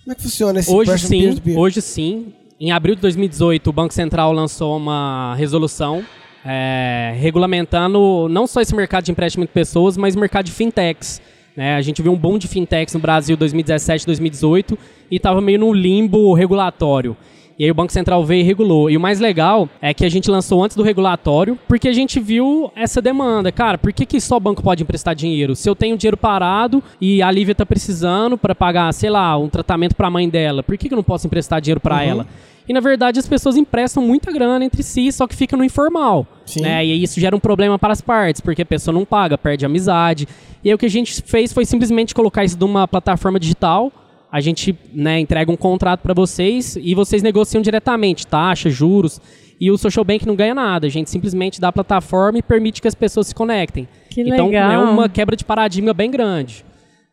Como 0.08 0.14
é 0.14 0.16
que 0.16 0.24
funciona 0.24 0.58
esse 0.62 0.72
Hoje 0.72 0.98
sim, 1.00 1.20
peer-to-peer? 1.20 1.60
hoje 1.60 1.82
sim. 1.82 2.28
Em 2.58 2.72
abril 2.72 2.96
de 2.96 3.02
2018, 3.02 3.70
o 3.70 3.74
Banco 3.74 3.94
Central 3.94 4.32
lançou 4.32 4.78
uma 4.78 5.36
resolução 5.36 6.02
é, 6.46 7.14
regulamentando 7.20 8.30
não 8.30 8.48
só 8.48 8.62
esse 8.62 8.74
mercado 8.74 9.04
de 9.04 9.12
empréstimo 9.12 9.46
de 9.46 9.52
pessoas, 9.52 9.98
mas 9.98 10.16
o 10.16 10.20
mercado 10.20 10.46
de 10.46 10.54
fintechs. 10.54 11.22
né? 11.58 11.76
A 11.76 11.82
gente 11.82 12.02
viu 12.02 12.14
um 12.14 12.18
boom 12.18 12.38
de 12.38 12.48
fintechs 12.48 12.94
no 12.94 13.02
Brasil 13.02 13.36
2017, 13.36 14.06
2018 14.06 14.80
e 15.12 15.18
estava 15.18 15.42
meio 15.42 15.60
no 15.60 15.74
limbo 15.74 16.34
regulatório. 16.34 17.18
E 17.60 17.64
aí 17.64 17.72
o 17.72 17.74
Banco 17.74 17.92
Central 17.92 18.24
veio 18.24 18.42
e 18.42 18.44
regulou. 18.44 18.90
E 18.90 18.96
o 18.96 19.00
mais 19.00 19.20
legal 19.20 19.68
é 19.82 19.94
que 19.94 20.06
a 20.06 20.10
gente 20.10 20.30
lançou 20.30 20.64
antes 20.64 20.78
do 20.78 20.84
regulatório, 20.84 21.58
porque 21.68 21.88
a 21.88 21.94
gente 21.94 22.20
viu 22.20 22.72
essa 22.76 23.02
demanda. 23.02 23.52
Cara, 23.52 23.78
por 23.78 23.92
que, 23.92 24.06
que 24.06 24.22
só 24.22 24.40
banco 24.40 24.62
pode 24.62 24.84
emprestar 24.84 25.16
dinheiro? 25.16 25.56
Se 25.56 25.68
eu 25.68 25.76
tenho 25.76 25.98
dinheiro 25.98 26.18
parado 26.18 26.84
e 27.02 27.22
a 27.22 27.32
Lívia 27.32 27.56
tá 27.56 27.66
precisando 27.66 28.38
para 28.38 28.54
pagar, 28.54 28.94
sei 28.94 29.10
lá, 29.10 29.36
um 29.38 29.50
tratamento 29.50 29.96
para 29.96 30.08
a 30.08 30.12
mãe 30.12 30.30
dela, 30.30 30.62
por 30.62 30.78
que, 30.78 30.88
que 30.88 30.94
eu 30.94 30.98
não 30.98 31.04
posso 31.04 31.26
emprestar 31.26 31.60
dinheiro 31.60 31.82
para 31.82 32.04
ela? 32.04 32.28
E 32.70 32.74
na 32.74 32.80
verdade 32.82 33.18
as 33.18 33.28
pessoas 33.28 33.56
emprestam 33.56 34.04
muita 34.04 34.32
grana 34.32 34.64
entre 34.64 34.84
si, 34.84 35.12
só 35.12 35.26
que 35.26 35.36
fica 35.36 35.56
no 35.56 35.64
informal. 35.64 36.28
Sim. 36.46 36.62
Né? 36.62 36.86
E 36.86 37.02
isso 37.02 37.20
gera 37.20 37.36
um 37.36 37.40
problema 37.40 37.80
para 37.80 37.94
as 37.94 38.02
partes, 38.02 38.42
porque 38.42 38.62
a 38.62 38.66
pessoa 38.66 38.94
não 38.94 39.06
paga, 39.06 39.38
perde 39.38 39.66
a 39.66 39.68
amizade. 39.68 40.28
E 40.64 40.70
aí 40.70 40.76
o 40.76 40.78
que 40.78 40.86
a 40.86 40.90
gente 40.90 41.22
fez 41.24 41.54
foi 41.54 41.66
simplesmente 41.66 42.14
colocar 42.14 42.44
isso 42.44 42.58
numa 42.60 42.88
plataforma 42.88 43.40
digital. 43.40 43.92
A 44.32 44.42
gente 44.42 44.78
né, 44.94 45.20
entrega 45.20 45.52
um 45.52 45.56
contrato 45.56 46.02
para 46.02 46.14
vocês 46.14 46.78
e 46.82 46.94
vocês 46.94 47.24
negociam 47.24 47.62
diretamente, 47.62 48.28
taxa, 48.28 48.70
juros. 48.70 49.22
E 49.60 49.72
o 49.72 49.78
Social 49.78 50.04
Bank 50.06 50.26
não 50.28 50.36
ganha 50.36 50.54
nada. 50.54 50.86
A 50.86 50.90
gente 50.90 51.10
simplesmente 51.10 51.60
dá 51.60 51.70
a 51.70 51.74
plataforma 51.74 52.38
e 52.38 52.44
permite 52.44 52.82
que 52.82 52.88
as 52.88 52.94
pessoas 52.94 53.28
se 53.28 53.36
conectem. 53.36 53.88
Que 54.10 54.22
então 54.22 54.48
legal. 54.48 54.72
é 54.72 54.78
uma 54.78 55.10
quebra 55.10 55.36
de 55.36 55.44
paradigma 55.46 55.94
bem 55.94 56.12
grande. 56.12 56.64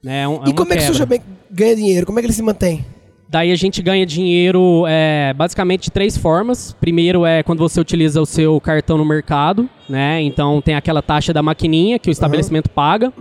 Né? 0.03 0.23
É 0.23 0.29
um- 0.29 0.45
é 0.45 0.51
E 0.51 0.53
como 0.53 0.73
é 0.73 0.77
que 0.77 0.83
o 0.83 0.87
quebra. 0.87 0.87
Social 0.87 1.07
Bank 1.07 1.23
ganha 1.51 1.77
dinheiro? 1.77 2.05
Como 2.05 2.19
é 2.19 2.23
que 2.23 2.27
ele 2.27 2.35
se 2.35 2.43
mantém? 2.43 2.85
Daí 3.27 3.51
a 3.51 3.57
gente 3.57 3.81
ganha 3.83 4.05
dinheiro 4.05 4.85
é, 4.87 5.33
basicamente 5.35 5.85
de 5.85 5.91
três 5.91 6.17
formas. 6.17 6.77
Primeiro 6.79 7.25
é 7.25 7.43
quando 7.43 7.59
você 7.61 7.81
utiliza 7.81 8.21
o 8.21 8.27
seu 8.27 8.61
cartão 8.61 8.99
no 8.99 9.05
mercado, 9.05 9.69
né? 9.89 10.21
Então 10.23 10.61
tem 10.61 10.75
aquela 10.75 11.01
taxa 11.01 11.33
da 11.33 11.43
maquininha 11.43 11.99
que 11.99 12.11
o 12.11 12.13
estabelecimento 12.13 12.69
paga. 12.69 13.13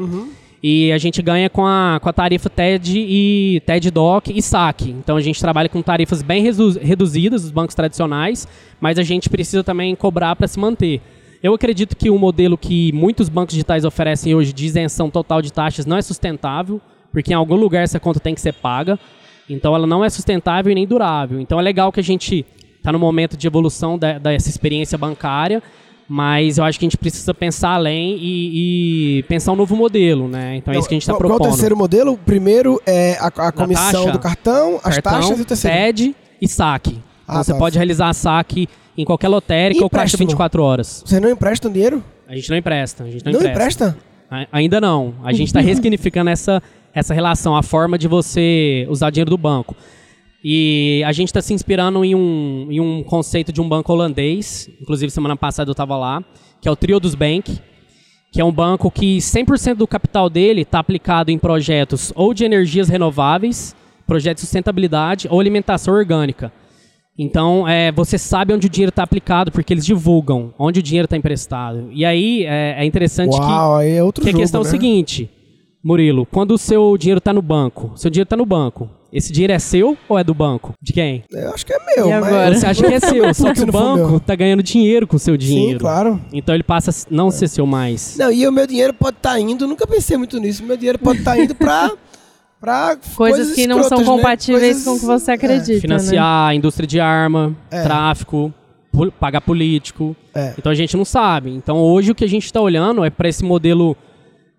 E 0.64 0.94
a 0.94 0.98
gente 0.98 1.22
ganha 1.22 1.50
com 1.50 1.66
a, 1.66 2.00
com 2.02 2.08
a 2.08 2.14
tarifa 2.14 2.50
TED 2.50 2.98
e 2.98 3.62
TED 3.66 3.92
Doc 3.92 4.30
e 4.30 4.42
SAC. 4.42 4.84
Então 4.92 5.18
a 5.18 5.22
gente 5.22 5.38
trabalha 5.38 5.68
com 5.68 5.82
tarifas 5.82 6.22
bem 6.22 6.42
redu 6.42 6.80
reduzidas 6.80 7.42
dos 7.42 7.52
bancos 7.52 7.76
tradicionais, 7.76 8.48
mas 8.80 8.98
a 8.98 9.04
gente 9.04 9.30
precisa 9.30 9.62
também 9.62 9.94
cobrar 9.94 10.38
para 10.38 10.48
se 10.48 10.58
manter. 10.58 11.02
Eu 11.44 11.54
acredito 11.54 11.98
que 11.98 12.10
o 12.10 12.18
modelo 12.18 12.58
que 12.58 12.94
muitos 12.94 13.28
bancos 13.28 13.54
digitais 13.54 13.84
oferecem 13.84 14.34
hoje 14.34 14.54
de 14.54 14.66
isenção 14.66 15.10
total 15.10 15.42
de 15.42 15.52
taxas 15.52 15.86
não 15.86 15.98
é 15.98 16.02
sustentável, 16.02 16.80
porque 17.12 17.34
em 17.34 17.36
algum 17.36 17.56
lugar 17.56 17.84
essa 17.84 18.00
conta 18.00 18.22
tem 18.22 18.34
que 18.34 18.40
ser 18.40 18.54
paga. 18.54 18.98
Então 19.50 19.76
ela 19.76 19.86
não 19.86 20.06
é 20.06 20.10
sustentável 20.10 20.72
e 20.72 20.76
nem 20.76 20.88
durável. 20.88 21.42
Então 21.42 21.60
é 21.60 21.62
legal 21.62 21.92
que 21.92 22.00
a 22.00 22.04
gente 22.04 22.46
está 22.78 22.90
no 22.94 23.00
momento 23.00 23.36
de 23.36 23.46
evolução 23.46 24.00
dessa 24.00 24.50
experiência 24.50 24.98
bancária 24.98 25.62
mas 26.08 26.58
eu 26.58 26.64
acho 26.64 26.78
que 26.78 26.86
a 26.86 26.88
gente 26.88 26.98
precisa 26.98 27.34
pensar 27.34 27.72
além 27.72 28.18
e, 28.20 29.20
e 29.20 29.24
pensar 29.24 29.52
um 29.52 29.56
novo 29.56 29.76
modelo, 29.76 30.28
né? 30.28 30.58
Então 30.58 30.74
é 30.74 30.78
isso 30.78 30.88
que 30.88 30.94
a 30.94 30.98
gente 30.98 31.04
está 31.04 31.14
propondo. 31.14 31.38
Qual 31.38 31.48
é 31.48 31.50
o 31.50 31.54
terceiro 31.54 31.78
modelo? 31.78 32.14
O 32.14 32.18
primeiro 32.18 32.82
é 32.86 33.18
a, 33.20 33.28
a 33.28 33.52
comissão 33.52 34.06
taxa, 34.06 34.12
do 34.12 34.20
cartão, 34.20 34.76
as 34.84 34.96
cartão, 34.96 35.14
taxas 35.14 35.40
e 35.40 35.42
o 35.42 35.46
terceiro. 35.46 35.78
TED 35.78 36.16
e 36.42 36.48
saque. 36.48 37.02
Ah, 37.28 37.32
então 37.32 37.44
você 37.44 37.54
tá. 37.54 37.60
pode 37.60 37.78
realizar 37.78 38.14
saque 38.14 38.68
em 38.98 39.06
qualquer 39.06 39.28
lotérica 39.28 39.84
ou 39.84 39.90
caixa 39.90 40.18
24 40.18 40.62
horas. 40.62 41.04
Você 41.06 41.20
não 41.20 41.30
empresta 41.30 41.70
dinheiro? 41.70 42.04
A 42.28 42.36
gente 42.36 42.50
não 42.50 42.58
empresta. 42.58 43.04
A 43.04 43.10
gente 43.10 43.26
não, 43.26 43.32
não 43.34 43.40
empresta. 43.40 43.98
empresta? 44.30 44.48
ainda 44.52 44.82
não. 44.82 45.14
A 45.24 45.32
gente 45.32 45.48
está 45.50 45.60
ressignificando 45.60 46.30
essa, 46.30 46.62
essa 46.94 47.14
relação, 47.14 47.56
a 47.56 47.64
forma 47.64 47.98
de 47.98 48.08
você 48.08 48.86
usar 48.90 49.10
dinheiro 49.10 49.30
do 49.30 49.38
banco. 49.38 49.76
E 50.44 51.02
a 51.06 51.12
gente 51.14 51.30
está 51.30 51.42
se 51.42 51.54
inspirando 51.54 52.04
em 52.04 52.14
um, 52.14 52.68
em 52.70 52.80
um 52.80 53.02
conceito 53.02 53.54
de 53.54 53.62
um 53.62 53.70
banco 53.70 53.94
holandês, 53.94 54.70
inclusive 54.82 55.10
semana 55.10 55.38
passada 55.38 55.70
eu 55.70 55.74
estava 55.74 55.96
lá, 55.96 56.24
que 56.62 56.68
é 56.68 56.72
o 56.72 56.76
Triodos 56.76 57.16
Bank, 57.16 57.60
que 58.32 58.42
é 58.42 58.44
um 58.44 58.52
banco 58.52 58.92
que 58.92 59.20
100% 59.20 59.76
do 59.76 59.88
capital 59.88 60.30
dele 60.30 60.62
está 60.62 60.80
aplicado 60.80 61.32
em 61.32 61.38
projetos 61.38 62.12
ou 62.16 62.34
de 62.34 62.44
energias 62.44 62.90
renováveis, 62.90 63.74
projetos 64.06 64.42
de 64.42 64.48
sustentabilidade 64.48 65.28
ou 65.32 65.40
alimentação 65.40 65.94
orgânica. 65.94 66.52
Então, 67.18 67.68
é, 67.68 67.92
você 67.92 68.18
sabe 68.18 68.54
onde 68.54 68.66
o 68.66 68.70
dinheiro 68.70 68.90
está 68.90 69.04
aplicado, 69.04 69.52
porque 69.52 69.72
eles 69.72 69.86
divulgam 69.86 70.54
onde 70.58 70.80
o 70.80 70.84
dinheiro 70.84 71.06
está 71.06 71.16
emprestado. 71.16 71.90
E 71.92 72.04
aí 72.04 72.44
é, 72.44 72.78
é 72.80 72.86
interessante 72.86 73.34
Uau, 73.34 73.78
que, 73.78 73.84
aí 73.84 73.94
é 73.94 74.04
outro 74.04 74.24
que 74.24 74.32
jogo, 74.32 74.40
a 74.40 74.42
questão 74.42 74.62
né? 74.62 74.66
é 74.66 74.68
o 74.68 74.72
seguinte, 74.72 75.30
Murilo, 75.84 76.26
quando 76.26 76.52
o 76.52 76.58
seu 76.58 76.98
dinheiro 76.98 77.20
está 77.20 77.32
no 77.32 77.42
banco, 77.42 77.92
seu 77.96 78.10
dinheiro 78.10 78.26
está 78.26 78.36
no 78.36 78.48
banco, 78.48 78.90
esse 79.14 79.32
dinheiro 79.32 79.54
é 79.54 79.60
seu 79.60 79.98
ou 80.10 80.18
é 80.18 80.24
do 80.24 80.34
banco? 80.34 80.74
De 80.82 80.92
quem? 80.92 81.24
Eu 81.32 81.54
acho 81.54 81.66
que 81.66 81.72
é 81.74 81.78
meu, 81.96 82.08
E 82.08 82.10
mas... 82.10 82.24
agora? 82.26 82.56
Você 82.56 82.66
acha 82.66 82.84
que 82.88 82.94
é 82.94 83.00
seu, 83.00 83.34
só 83.34 83.54
que 83.54 83.62
o 83.62 83.66
banco 83.72 84.20
tá 84.20 84.36
ganhando 84.36 84.64
dinheiro 84.64 85.06
com 85.06 85.16
o 85.16 85.20
seu 85.20 85.38
dinheiro. 85.38 85.74
Sim, 85.74 85.78
claro. 85.78 86.20
Então 86.34 86.54
ele 86.56 86.64
passa 86.64 86.90
a 86.92 86.94
não 87.10 87.30
ser 87.32 87.48
seu 87.48 87.66
mais. 87.66 88.18
Não, 88.18 88.32
e 88.32 88.48
o 88.48 88.52
meu 88.52 88.66
dinheiro 88.68 88.94
pode 88.94 89.18
estar 89.18 89.40
indo, 89.40 89.68
nunca 89.68 89.86
pensei 89.88 90.18
muito 90.18 90.40
nisso, 90.40 90.64
meu 90.64 90.76
dinheiro 90.76 90.98
pode 91.00 91.20
estar 91.20 91.38
indo 91.40 91.54
pra, 91.56 91.92
pra 92.60 92.98
Coisas, 93.16 93.54
que 93.54 93.68
não 93.68 93.84
são 93.84 94.00
né? 94.00 94.06
compatíveis 94.06 94.84
Coisas- 94.84 94.84
com 94.86 94.92
o 94.96 95.00
que 95.00 95.06
você 95.06 95.32
é. 95.32 95.34
acredita, 95.36 95.74
né? 95.74 95.80
Financiar 95.82 96.50
a 96.50 96.56
indústria 96.56 96.88
de 96.88 97.00
arma, 97.00 97.56
É. 97.70 97.84
tráfico, 97.84 98.54
pagar 99.20 99.42
político. 99.42 100.16
É. 100.34 100.54
Então 100.58 100.72
a 100.72 100.76
gente 100.76 100.96
não 100.98 101.06
sabe. 101.06 101.52
Então 101.52 101.78
hoje 101.78 102.12
o 102.12 102.16
que 102.16 102.24
a 102.24 102.30
gente 102.30 102.46
está 102.46 102.62
olhando 102.62 103.04
é 103.04 103.10
para 103.10 103.28
esse 103.30 103.44
modelo 103.44 103.96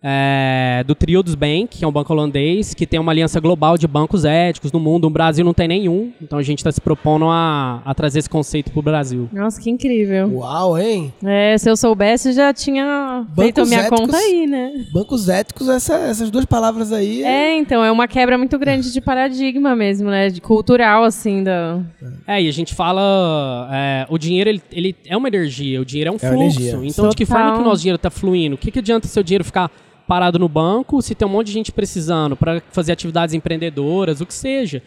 é, 0.06 0.84
do 0.87 0.94
Triodos 0.94 1.34
Bank, 1.34 1.68
que 1.78 1.82
é 1.84 1.88
um 1.88 1.92
banco 1.92 2.12
holandês, 2.12 2.75
que 2.75 2.87
tem 2.87 3.00
uma 3.00 3.11
aliança 3.11 3.40
global 3.40 3.78
de 3.78 3.87
bancos 3.88 4.26
éticos 4.26 4.70
no 4.70 4.78
mundo. 4.78 5.04
No 5.04 5.11
Brasil 5.11 5.42
não 5.44 5.54
tem 5.54 5.66
nenhum. 5.66 6.12
Então 6.20 6.38
a 6.38 6.42
gente 6.42 6.58
está 6.58 6.70
se 6.70 6.78
propondo 6.80 7.25
a, 7.30 7.80
a 7.84 7.94
trazer 7.94 8.18
esse 8.18 8.28
conceito 8.28 8.70
para 8.70 8.78
o 8.80 8.82
Brasil. 8.82 9.30
Nossa, 9.32 9.58
que 9.61 9.70
incrível. 9.70 10.28
Uau, 10.34 10.78
hein? 10.78 11.11
É, 11.25 11.56
se 11.56 11.70
eu 11.70 11.76
soubesse, 11.76 12.32
já 12.34 12.52
tinha 12.52 13.25
feito 13.34 13.58
a 13.61 13.62
Bancos 13.62 13.68
minha 13.70 13.80
éticos. 13.80 14.00
conta 14.00 14.16
aí, 14.18 14.46
né? 14.46 14.73
Bancos 14.92 15.28
éticos, 15.30 15.68
essa- 15.70 15.94
essas 16.00 16.30
duas 16.30 16.44
palavras 16.44 16.92
aí... 16.92 17.23
É, 17.25 17.56
então, 17.56 17.82
é 17.82 17.90
uma 17.90 18.06
quebra 18.06 18.37
muito 18.37 18.58
grande 18.58 18.92
de 18.92 19.00
paradigma 19.00 19.75
mesmo, 19.75 20.11
né? 20.11 20.28
De 20.28 20.40
cultural, 20.40 21.02
assim, 21.04 21.42
da... 21.42 21.80
É, 22.26 22.42
e 22.42 22.49
a 22.49 22.52
gente 22.52 22.75
fala. 22.75 23.70
é, 23.73 24.06
o 24.11 24.18
dinheiro 24.18 24.50
ele, 24.50 24.62
ele 24.70 24.96
é 25.06 25.16
uma 25.16 25.28
energia, 25.28 25.80
o 25.80 25.84
dinheiro 25.84 26.11
é 26.11 26.12
um 26.12 26.16
É 26.16 26.18
fluxo. 26.18 26.61
energia. 26.61 26.78
Então, 26.84 27.08
de 27.08 27.16
que 27.16 27.25
Total. 27.25 27.42
forma 27.42 27.56
que 27.56 27.62
o 27.62 27.64
nosso 27.64 27.80
dinheiro 27.80 27.96
está 27.96 28.11
fluindo? 28.11 28.54
O 28.56 28.58
que, 28.58 28.70
que 28.70 28.78
adianta 28.80 29.06
seu 29.08 29.23
dinheiro 29.23 29.44
ficar 29.44 29.70
parado 30.06 30.38
no 30.38 30.49
banco 30.49 31.00
se 31.02 31.14
tem 31.14 31.26
um 31.26 31.30
monte 31.30 31.49
de 31.49 31.52
gente 31.52 31.73
precisando 31.73 32.37
para 32.37 32.62
fazer 32.70 32.92
atividades 32.92 33.34
empreendedoras, 33.34 34.20
o 34.20 34.26
que 34.26 34.34
seja? 34.34 34.82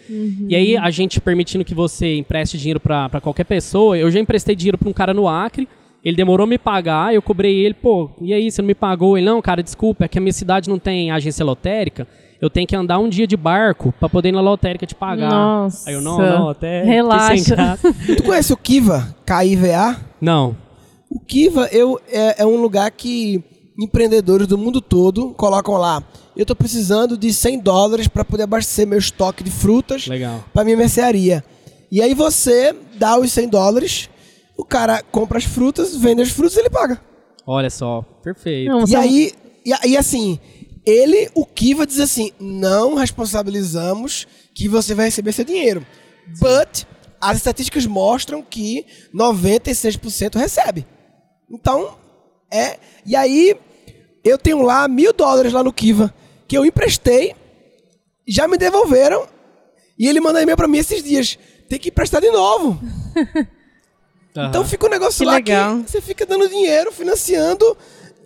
E 0.47 0.55
aí, 0.55 0.77
a 0.77 0.89
gente 0.89 1.19
permitindo 1.19 1.65
que 1.65 1.73
você 1.73 2.15
empreste 2.15 2.57
dinheiro 2.57 2.79
para 2.79 3.21
qualquer 3.21 3.45
pessoa. 3.45 3.97
Eu 3.97 4.09
já 4.11 4.19
emprestei 4.19 4.55
dinheiro 4.55 4.77
para 4.77 4.89
um 4.89 4.93
cara 4.93 5.13
no 5.13 5.27
Acre. 5.27 5.67
Ele 6.03 6.15
demorou 6.15 6.45
a 6.45 6.47
me 6.47 6.57
pagar, 6.57 7.13
eu 7.13 7.21
cobrei 7.21 7.53
ele, 7.65 7.73
pô, 7.73 8.09
e 8.21 8.33
aí, 8.33 8.49
você 8.49 8.61
não 8.61 8.67
me 8.67 8.75
pagou? 8.75 9.17
Ele, 9.17 9.25
não, 9.25 9.41
cara, 9.41 9.61
desculpa, 9.61 10.05
é 10.05 10.07
que 10.07 10.17
a 10.17 10.21
minha 10.21 10.31
cidade 10.31 10.69
não 10.69 10.79
tem 10.79 11.11
agência 11.11 11.43
lotérica, 11.43 12.07
eu 12.39 12.49
tenho 12.49 12.67
que 12.67 12.75
andar 12.75 12.99
um 12.99 13.09
dia 13.09 13.25
de 13.25 13.35
barco 13.35 13.93
para 13.99 14.07
poder 14.07 14.29
ir 14.29 14.31
na 14.31 14.39
lotérica 14.39 14.85
te 14.85 14.95
pagar. 14.95 15.29
Nossa. 15.29 15.89
Aí 15.89 15.95
eu, 15.95 16.01
não, 16.01 16.17
não, 16.17 16.49
até 16.49 16.83
Relaxa. 16.83 17.77
Tu 18.15 18.23
conhece 18.23 18.53
o 18.53 18.57
Kiva? 18.57 19.15
K-I-V-A? 19.25 19.97
Não. 20.21 20.55
O 21.09 21.19
Kiva 21.19 21.67
eu, 21.71 21.99
é, 22.09 22.43
é 22.43 22.45
um 22.45 22.61
lugar 22.61 22.89
que 22.91 23.43
empreendedores 23.77 24.47
do 24.47 24.57
mundo 24.57 24.81
todo 24.81 25.33
colocam 25.33 25.75
lá. 25.75 26.03
Eu 26.35 26.41
estou 26.43 26.55
precisando 26.55 27.17
de 27.17 27.33
100 27.33 27.59
dólares 27.59 28.07
para 28.07 28.25
poder 28.25 28.43
abastecer 28.43 28.87
meu 28.87 28.97
estoque 28.97 29.43
de 29.43 29.51
frutas 29.51 30.07
Legal. 30.07 30.43
para 30.53 30.63
minha 30.63 30.77
mercearia. 30.77 31.43
E 31.91 32.01
aí 32.01 32.13
você 32.13 32.75
dá 32.95 33.17
os 33.19 33.31
100 33.31 33.49
dólares, 33.49 34.09
o 34.57 34.65
cara 34.65 35.01
compra 35.03 35.37
as 35.37 35.45
frutas, 35.45 35.95
vende 35.95 36.21
as 36.21 36.29
frutas 36.29 36.57
e 36.57 36.59
ele 36.59 36.69
paga. 36.69 37.01
Olha 37.45 37.69
só, 37.69 38.01
perfeito. 38.23 38.69
Não, 38.69 38.85
E 38.85 38.95
aí, 38.95 39.31
e, 39.65 39.73
aí, 39.81 39.97
assim, 39.97 40.39
ele, 40.85 41.29
o 41.35 41.45
Kiva 41.45 41.85
diz 41.85 41.99
assim, 41.99 42.31
não 42.39 42.95
responsabilizamos 42.95 44.27
que 44.53 44.67
você 44.67 44.93
vai 44.93 45.05
receber 45.05 45.31
seu 45.31 45.45
dinheiro. 45.45 45.85
But 46.39 46.85
as 47.19 47.37
estatísticas 47.37 47.85
mostram 47.85 48.41
que 48.41 48.85
96% 49.13 50.35
recebe. 50.35 50.85
Então, 51.49 51.95
é. 52.51 52.77
E 53.05 53.15
aí, 53.15 53.55
eu 54.29 54.37
tenho 54.37 54.61
lá 54.61 54.87
mil 54.87 55.13
dólares 55.13 55.53
lá 55.53 55.63
no 55.63 55.71
Kiva, 55.73 56.13
que 56.47 56.57
eu 56.57 56.65
emprestei, 56.65 57.33
já 58.27 58.47
me 58.47 58.57
devolveram, 58.57 59.25
e 59.97 60.07
ele 60.07 60.19
manda 60.19 60.41
e-mail 60.41 60.57
pra 60.57 60.67
mim 60.67 60.77
esses 60.77 61.03
dias. 61.03 61.37
Tem 61.69 61.77
que 61.79 61.89
emprestar 61.89 62.21
de 62.21 62.29
novo. 62.31 62.79
Então 64.49 64.63
fica 64.63 64.85
um 64.85 64.89
negócio 64.89 65.17
Que 65.19 65.25
lá 65.25 65.33
legal. 65.33 65.79
que 65.83 65.89
você 65.89 65.99
fica 65.99 66.23
dando 66.23 66.47
dinheiro, 66.47 66.91
financiando. 66.91 67.75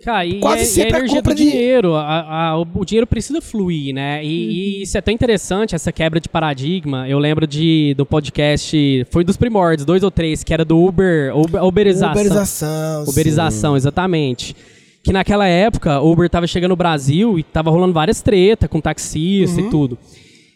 Cara, 0.04 0.26
e, 0.26 0.40
quase 0.40 0.62
é- 0.62 0.66
sempre 0.66 0.92
a 0.92 0.96
a 0.96 0.98
energia 0.98 1.16
compra 1.22 1.34
do 1.34 1.36
de- 1.38 1.50
dinheiro. 1.50 1.94
A- 1.94 2.48
a- 2.50 2.58
o, 2.58 2.66
o 2.74 2.84
dinheiro 2.84 3.06
precisa 3.06 3.40
fluir, 3.40 3.94
né? 3.94 4.22
E, 4.22 4.26
Uhum. 4.26 4.50
e 4.50 4.82
isso 4.82 4.98
é 4.98 5.00
tão 5.00 5.14
interessante, 5.14 5.74
essa 5.74 5.90
quebra 5.90 6.20
de 6.20 6.28
paradigma. 6.28 7.08
Eu 7.08 7.18
lembro 7.18 7.46
de, 7.46 7.94
do 7.96 8.04
podcast, 8.04 9.06
foi 9.10 9.24
dos 9.24 9.38
primórdios, 9.38 9.86
dois 9.86 10.02
ou 10.02 10.10
três, 10.10 10.44
que 10.44 10.52
era 10.52 10.66
do 10.66 10.76
Uber, 10.76 11.34
Uber 11.34 11.64
Uberização. 11.64 12.10
Uberização. 12.12 13.04
Uberização, 13.08 13.74
exatamente. 13.76 14.54
Que 15.02 15.12
naquela 15.12 15.46
época, 15.46 16.00
o 16.00 16.12
Uber 16.12 16.28
tava 16.30 16.46
chegando 16.46 16.70
no 16.70 16.76
Brasil 16.76 17.38
e 17.38 17.42
tava 17.42 17.70
rolando 17.70 17.92
várias 17.92 18.20
tretas 18.22 18.68
com 18.70 18.80
taxista 18.80 19.60
Uhum. 19.60 19.66
e 19.66 19.70
tudo. 19.70 19.98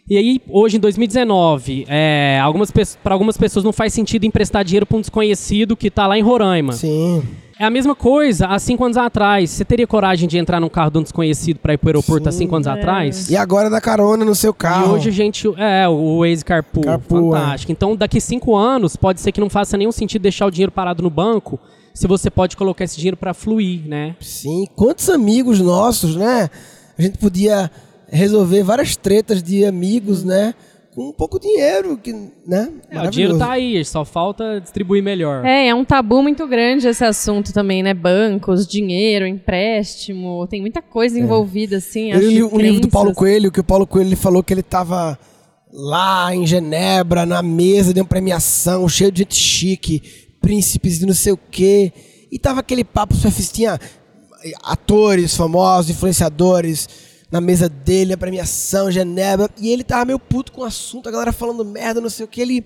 E 0.09 0.15
aí, 0.17 0.41
hoje, 0.47 0.77
em 0.77 0.79
2019, 0.79 1.85
é, 1.89 2.39
algumas, 2.41 2.71
para 3.03 3.13
algumas 3.13 3.35
pessoas 3.35 3.65
não 3.65 3.73
faz 3.73 3.91
sentido 3.93 4.23
emprestar 4.25 4.63
dinheiro 4.63 4.85
para 4.85 4.97
um 4.97 5.01
desconhecido 5.01 5.75
que 5.75 5.91
tá 5.91 6.07
lá 6.07 6.17
em 6.17 6.21
Roraima. 6.21 6.71
Sim. 6.71 7.21
É 7.59 7.65
a 7.65 7.69
mesma 7.69 7.93
coisa 7.95 8.47
há 8.47 8.57
cinco 8.57 8.85
anos 8.85 8.95
atrás. 8.95 9.49
Você 9.49 9.65
teria 9.65 9.85
coragem 9.85 10.29
de 10.29 10.37
entrar 10.37 10.61
num 10.61 10.69
carro 10.69 10.91
de 10.91 10.99
um 10.99 11.03
desconhecido 11.03 11.57
para 11.59 11.73
ir 11.73 11.77
pro 11.77 11.89
aeroporto 11.89 12.29
há 12.29 12.31
cinco 12.31 12.55
anos 12.55 12.67
atrás? 12.67 13.29
E 13.29 13.35
agora 13.35 13.69
dá 13.69 13.81
carona 13.81 14.23
no 14.23 14.35
seu 14.35 14.51
E 14.51 14.53
carro. 14.53 14.93
hoje 14.93 15.09
a 15.09 15.11
gente. 15.11 15.45
É, 15.57 15.87
o 15.89 16.19
Waze 16.19 16.45
Carpool. 16.45 16.83
Carpool, 16.83 17.35
é. 17.35 17.39
fantástico. 17.39 17.71
Então, 17.73 17.95
daqui 17.95 18.21
cinco 18.21 18.55
anos, 18.55 18.95
pode 18.95 19.19
ser 19.19 19.31
que 19.33 19.41
não 19.41 19.49
faça 19.49 19.75
nenhum 19.75 19.91
sentido 19.91 20.21
deixar 20.21 20.45
o 20.45 20.51
dinheiro 20.51 20.71
parado 20.71 21.01
no 21.03 21.09
banco 21.09 21.59
se 21.97 22.05
você 22.05 22.29
pode 22.29 22.55
colocar 22.55 22.83
esse 22.83 22.95
dinheiro 22.95 23.17
para 23.17 23.33
fluir, 23.33 23.87
né? 23.87 24.15
Sim, 24.21 24.67
quantos 24.75 25.09
amigos 25.09 25.59
nossos, 25.59 26.15
né? 26.15 26.47
A 26.95 27.01
gente 27.01 27.17
podia 27.17 27.71
resolver 28.07 28.61
várias 28.61 28.95
tretas 28.95 29.41
de 29.41 29.65
amigos, 29.65 30.23
né? 30.23 30.53
Com 30.93 31.09
um 31.09 31.11
pouco 31.11 31.39
dinheiro, 31.39 31.97
que, 31.97 32.13
né? 32.45 32.71
É, 32.91 33.01
o 33.01 33.09
dinheiro 33.09 33.39
tá 33.39 33.51
aí, 33.51 33.83
só 33.83 34.05
falta 34.05 34.61
distribuir 34.61 35.01
melhor. 35.01 35.43
É, 35.43 35.69
é 35.69 35.75
um 35.75 35.83
tabu 35.83 36.21
muito 36.21 36.47
grande 36.47 36.87
esse 36.87 37.03
assunto 37.03 37.51
também, 37.51 37.81
né? 37.81 37.95
Bancos, 37.95 38.67
dinheiro, 38.67 39.25
empréstimo, 39.25 40.45
tem 40.45 40.61
muita 40.61 40.83
coisa 40.83 41.19
envolvida, 41.19 41.77
assim. 41.77 42.11
Eu 42.11 42.19
acho, 42.19 42.27
li 42.27 42.43
um 42.43 42.57
livro 42.59 42.81
do 42.81 42.89
Paulo. 42.89 43.11
Coelho, 43.11 43.51
que 43.51 43.59
o 43.59 43.63
Paulo 43.63 43.87
Coelho 43.87 44.09
ele 44.09 44.15
falou 44.15 44.43
que 44.43 44.53
ele 44.53 44.63
tava 44.63 45.17
lá 45.73 46.33
em 46.33 46.45
Genebra, 46.45 47.25
na 47.25 47.41
mesa 47.41 47.91
de 47.91 47.99
uma 47.99 48.07
premiação, 48.07 48.87
cheio 48.87 49.11
de 49.11 49.23
gente 49.23 49.35
chique, 49.35 50.26
príncipes 50.41 50.99
de 50.99 51.05
não 51.05 51.13
sei 51.13 51.33
o 51.33 51.37
quê. 51.37 51.91
E 52.31 52.37
tava 52.37 52.59
aquele 52.59 52.83
papo 52.83 53.15
superficial, 53.15 53.77
tinha 53.77 53.79
atores 54.63 55.35
famosos, 55.35 55.91
influenciadores 55.91 56.87
na 57.31 57.41
mesa 57.41 57.67
dele, 57.67 58.13
a 58.13 58.17
premiação, 58.17 58.91
Genebra. 58.91 59.49
E 59.57 59.69
ele 59.69 59.83
tava 59.83 60.05
meio 60.05 60.19
puto 60.19 60.51
com 60.51 60.61
o 60.61 60.65
assunto, 60.65 61.09
a 61.09 61.11
galera 61.11 61.31
falando 61.31 61.63
merda, 61.65 62.01
não 62.01 62.09
sei 62.09 62.25
o 62.25 62.27
que. 62.27 62.41
Ele... 62.41 62.65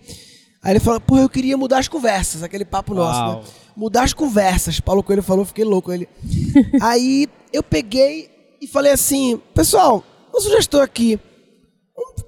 Aí 0.63 0.73
ele 0.73 0.79
falou, 0.79 0.99
porra, 0.99 1.21
eu 1.21 1.29
queria 1.29 1.57
mudar 1.57 1.79
as 1.79 1.87
conversas, 1.87 2.43
aquele 2.43 2.65
papo 2.65 2.93
nosso, 2.93 3.19
Uau. 3.19 3.35
né? 3.37 3.43
Mudar 3.75 4.03
as 4.03 4.13
conversas. 4.13 4.79
Paulo 4.79 5.01
Coelho 5.01 5.23
falou, 5.23 5.45
fiquei 5.45 5.65
louco. 5.65 5.91
Ele... 5.91 6.07
Aí 6.81 7.27
eu 7.51 7.63
peguei, 7.63 8.29
e 8.61 8.67
falei 8.67 8.91
assim, 8.91 9.41
pessoal, 9.55 10.03
uma 10.31 10.39
sugestão 10.39 10.81
aqui. 10.81 11.19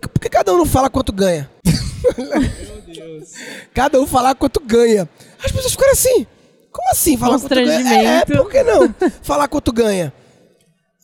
Por 0.01 0.19
que 0.19 0.29
cada 0.29 0.53
um 0.53 0.57
não 0.57 0.65
fala 0.65 0.89
quanto 0.89 1.13
ganha? 1.13 1.50
Cada 3.74 4.00
um 4.00 4.07
falar 4.07 4.36
quanto 4.36 4.60
ganha. 4.60 5.07
As 5.43 5.51
pessoas 5.51 5.72
ficaram 5.72 5.91
assim. 5.91 6.27
Como 6.72 6.89
assim 6.91 7.17
falar 7.17 7.39
quanto 7.39 7.55
ganha? 7.55 7.93
É, 7.93 8.15
é, 8.17 8.25
por 8.25 8.50
que 8.50 8.63
não? 8.63 8.93
falar 9.22 9.48
quanto 9.48 9.72
ganha. 9.72 10.13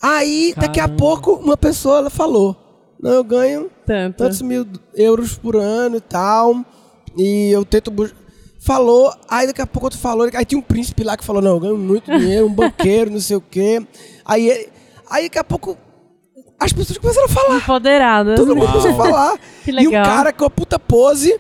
Aí, 0.02 0.54
Caramba. 0.54 0.68
daqui 0.68 0.80
a 0.80 0.88
pouco, 0.88 1.34
uma 1.34 1.58
pessoa 1.58 2.00
ela 2.00 2.10
falou: 2.10 2.56
Não, 3.02 3.12
eu 3.12 3.24
ganho 3.24 3.70
Tanto. 3.86 4.18
tantos 4.18 4.42
mil 4.42 4.66
euros 4.96 5.38
por 5.38 5.56
ano 5.56 5.98
e 5.98 6.02
tal. 6.02 6.64
E 7.18 7.52
eu 7.52 7.66
tento. 7.66 7.92
Falou, 8.62 9.14
aí 9.30 9.48
daqui 9.48 9.62
a 9.62 9.68
pouco 9.68 9.86
outro 9.86 10.00
falou. 10.00 10.30
Aí 10.34 10.46
tinha 10.46 10.60
um 10.60 10.64
príncipe 10.64 11.04
lá 11.04 11.16
que 11.18 11.24
falou: 11.24 11.42
Não, 11.42 11.52
eu 11.52 11.60
ganho 11.60 11.78
muito 11.78 12.12
dinheiro, 12.18 12.46
um 12.46 12.54
banqueiro, 12.54 13.12
não 13.12 13.20
sei 13.20 13.38
o 13.38 13.42
quê. 13.42 13.82
Aí, 14.26 14.70
aí 15.10 15.24
daqui 15.24 15.40
a 15.40 15.44
pouco 15.44 15.78
as 16.60 16.74
pessoas 16.74 16.98
começaram 16.98 17.26
a 17.26 17.30
falar. 17.30 17.58
Empoderadas. 17.58 18.40
Todo 18.40 18.56
mundo 18.56 18.68
começou 18.68 18.92
a 18.92 18.96
falar. 18.96 19.40
que 19.64 19.72
legal. 19.72 19.94
E 19.94 19.98
o 19.98 20.04
cara 20.04 20.34
com 20.34 20.46
a 20.46 20.50
puta 20.50 20.78
pose 20.78 21.40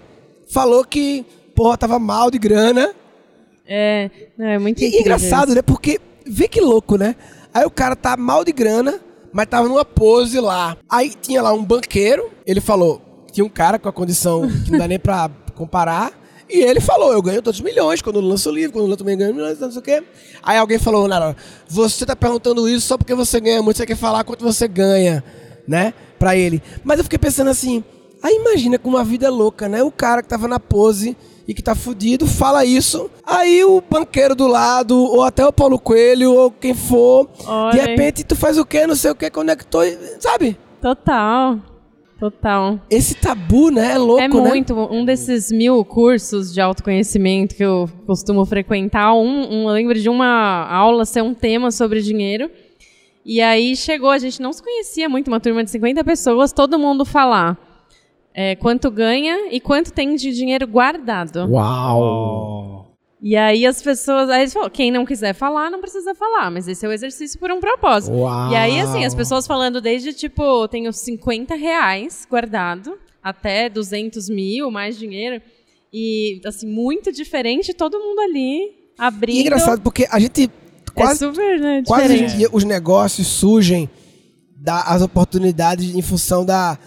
falou 0.52 0.86
que, 0.86 1.26
porra, 1.56 1.78
tava 1.78 2.00
mal 2.00 2.32
de 2.32 2.38
grana. 2.38 2.94
É, 3.68 4.10
não, 4.38 4.48
é 4.48 4.58
muito 4.58 4.82
e, 4.82 5.00
engraçado, 5.00 5.54
né? 5.54 5.62
Porque, 5.62 6.00
vê 6.26 6.48
que 6.48 6.62
louco, 6.62 6.98
né? 6.98 7.16
Aí 7.54 7.66
o 7.66 7.70
cara 7.70 7.96
tá 7.96 8.16
mal 8.16 8.44
de 8.44 8.52
grana, 8.52 9.00
mas 9.34 9.48
tava 9.48 9.68
numa 9.68 9.86
pose 9.86 10.40
lá. 10.40 10.78
Aí 10.90 11.14
tinha 11.14 11.42
lá 11.42 11.54
um 11.54 11.64
banqueiro, 11.64 12.32
ele 12.46 12.62
falou, 12.62 13.26
tinha 13.32 13.46
um 13.46 13.50
cara 13.50 13.78
com 13.78 13.90
a 13.90 13.94
condição 13.94 14.48
que 14.66 14.72
não 14.72 14.80
dá 14.80 14.88
nem 14.88 15.00
pra 15.00 15.30
comparar. 15.54 16.14
E 16.50 16.64
ele 16.64 16.80
falou, 16.80 17.14
eu 17.14 17.22
ganho 17.22 17.42
todos 17.42 17.60
os 17.60 17.64
milhões 17.64 18.02
quando 18.02 18.20
lanço 18.20 18.50
o 18.50 18.54
livro, 18.54 18.74
quando 18.74 18.90
eu 18.90 18.98
também 18.98 19.16
ganho 19.16 19.34
milhões, 19.34 19.60
não 19.60 19.72
sei 19.72 19.80
o 19.80 19.84
quê. 19.84 20.04
Aí 20.42 20.58
alguém 20.58 20.80
falou, 20.80 21.08
Nara, 21.08 21.36
você 21.68 22.06
tá 22.06 22.16
perguntando 22.16 22.68
isso 22.68 22.88
só 22.88 22.98
porque 22.98 23.14
você 23.14 23.40
ganha 23.40 23.62
muito, 23.62 23.78
você 23.78 23.86
quer 23.86 23.96
falar 23.96 24.24
quanto 24.24 24.44
você 24.44 24.68
ganha, 24.68 25.24
né? 25.68 25.94
Pra 26.18 26.36
ele. 26.36 26.62
Mas 26.84 26.98
eu 26.98 27.04
fiquei 27.04 27.20
pensando 27.20 27.50
assim, 27.50 27.84
aí 28.24 28.36
imagina 28.36 28.80
como 28.80 28.98
uma 28.98 29.04
vida 29.04 29.28
é 29.28 29.30
louca, 29.30 29.70
né? 29.70 29.84
O 29.84 29.92
cara 29.92 30.24
que 30.24 30.28
tava 30.28 30.48
na 30.48 30.60
pose 30.60 31.16
e 31.48 31.54
que 31.54 31.62
tá 31.62 31.76
fudido, 31.76 32.28
fala 32.28 32.66
isso. 32.66 33.10
Aí 33.24 33.64
o 33.64 33.82
banqueiro 33.82 34.36
do 34.36 34.48
lado, 34.48 34.96
ou 34.98 35.24
até 35.24 35.46
o 35.46 35.54
Paulo 35.54 35.80
Coelho, 35.80 36.34
ou 36.34 36.52
quem 36.52 36.74
for, 36.74 37.30
Olha. 37.46 37.72
de 37.72 37.80
repente 37.80 38.24
tu 38.24 38.36
faz 38.36 38.58
o 38.58 38.66
quê, 38.66 38.88
não 38.88 38.96
sei 38.96 39.12
o 39.12 39.16
que, 39.16 39.30
conectou, 39.30 39.82
sabe? 40.20 40.58
Total. 40.82 41.60
Total. 42.20 42.80
Esse 42.90 43.16
tabu, 43.16 43.72
né? 43.72 43.94
É 43.94 43.98
louco, 43.98 44.22
É 44.22 44.28
né? 44.28 44.34
muito. 44.50 44.76
Né? 44.76 44.88
Um 44.92 45.06
desses 45.06 45.52
mil 45.52 45.84
cursos 45.86 46.54
de 46.54 46.60
autoconhecimento 46.60 47.56
que 47.56 47.64
eu 47.64 47.90
costumo 48.06 48.46
frequentar, 48.46 49.14
um, 49.14 49.50
um, 49.50 49.70
eu 49.70 49.74
lembro 49.74 49.98
de 49.98 50.10
uma 50.10 50.68
aula 50.68 51.06
ser 51.06 51.24
um 51.24 51.34
tema 51.34 51.72
sobre 51.72 52.02
dinheiro. 52.02 52.52
E 53.26 53.42
aí 53.42 53.76
chegou, 53.76 54.10
a 54.10 54.18
gente 54.18 54.42
não 54.42 54.52
se 54.52 54.62
conhecia 54.62 55.08
muito, 55.08 55.28
uma 55.30 55.40
turma 55.40 55.64
de 55.64 55.72
50 55.72 56.04
pessoas, 56.04 56.52
todo 56.52 56.78
mundo 56.80 57.06
falar 57.06 57.58
é, 58.34 58.56
quanto 58.56 58.90
ganha 58.92 59.52
e 59.52 59.60
quanto 59.60 59.92
tem 59.94 60.16
de 60.16 60.34
dinheiro 60.34 60.68
guardado. 60.68 61.48
Uau! 61.50 62.89
E 63.22 63.36
aí 63.36 63.66
as 63.66 63.82
pessoas. 63.82 64.30
Aí 64.30 64.42
eles 64.42 64.54
quem 64.72 64.92
não 64.92 65.06
quiser 65.06 65.34
falar, 65.34 65.70
não 65.70 65.82
precisa 65.82 66.16
falar, 66.16 66.50
mas 66.50 66.68
esse 66.68 66.86
é 66.86 66.90
o 66.90 66.92
exercício 66.92 67.38
por 67.40 67.52
um 67.52 67.60
propósito. 67.60 68.16
Uau. 68.16 68.52
E 68.52 68.56
aí, 68.56 68.80
assim, 68.80 69.04
as 69.04 69.14
pessoas 69.14 69.46
falando 69.46 69.82
desde 69.82 70.14
tipo, 70.14 70.68
tenho 70.70 70.92
50 70.94 71.54
reais 71.56 72.26
guardado, 72.30 72.98
até 73.22 73.70
200 73.70 74.30
mil, 74.30 74.72
mais 74.72 74.98
dinheiro. 74.98 75.42
E, 75.92 76.40
assim, 76.46 76.68
muito 76.68 77.12
diferente, 77.12 77.74
todo 77.74 78.00
mundo 78.00 78.20
ali 78.22 78.72
abrindo. 78.98 79.36
E 79.36 79.40
é 79.40 79.42
engraçado, 79.42 79.82
porque 79.82 80.08
a 80.10 80.20
gente. 80.20 80.46
É 80.46 80.92
quase, 80.94 81.26
é 81.26 81.28
super, 81.28 81.60
né? 81.60 81.84
Quase 81.86 82.06
hoje 82.14 82.24
em 82.24 82.28
dia 82.28 82.50
os 82.52 82.64
negócios 82.64 83.28
surgem 83.28 83.90
das 84.56 85.02
oportunidades 85.02 85.96
em 85.96 86.02
função 86.02 86.46
da 86.46 86.78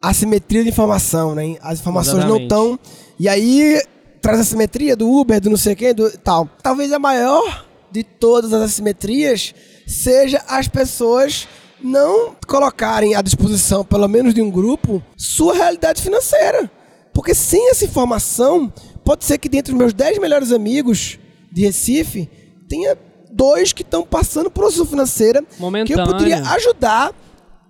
assimetria 0.00 0.62
de 0.62 0.68
informação, 0.68 1.34
né? 1.34 1.56
As 1.60 1.80
informações 1.80 2.18
Exatamente. 2.18 2.38
não 2.38 2.42
estão. 2.42 2.78
E 3.18 3.28
aí 3.28 3.80
traz 4.20 4.38
a 4.38 4.42
assimetria 4.42 4.96
do 4.96 5.10
Uber, 5.10 5.40
do 5.40 5.50
não 5.50 5.56
sei 5.56 5.74
quem, 5.74 5.94
do 5.94 6.10
tal. 6.18 6.48
Talvez 6.62 6.92
a 6.92 6.98
maior 6.98 7.66
de 7.90 8.02
todas 8.02 8.52
as 8.52 8.62
assimetrias 8.62 9.54
seja 9.86 10.42
as 10.48 10.68
pessoas 10.68 11.48
não 11.82 12.34
colocarem 12.46 13.14
à 13.14 13.22
disposição, 13.22 13.84
pelo 13.84 14.08
menos 14.08 14.34
de 14.34 14.42
um 14.42 14.50
grupo, 14.50 15.02
sua 15.16 15.54
realidade 15.54 16.02
financeira. 16.02 16.70
Porque 17.12 17.34
sem 17.34 17.70
essa 17.70 17.84
informação, 17.84 18.72
pode 19.04 19.24
ser 19.24 19.38
que 19.38 19.48
dentre 19.48 19.72
os 19.72 19.78
meus 19.78 19.92
10 19.92 20.18
melhores 20.18 20.52
amigos 20.52 21.18
de 21.50 21.62
Recife, 21.64 22.28
tenha 22.68 22.96
dois 23.30 23.72
que 23.72 23.82
estão 23.82 24.04
passando 24.04 24.50
por 24.50 24.64
uma 24.64 24.70
situação 24.70 24.90
financeira 24.90 25.44
Momentânea. 25.58 25.86
que 25.86 26.00
eu 26.00 26.12
poderia 26.12 26.42
ajudar 26.50 27.12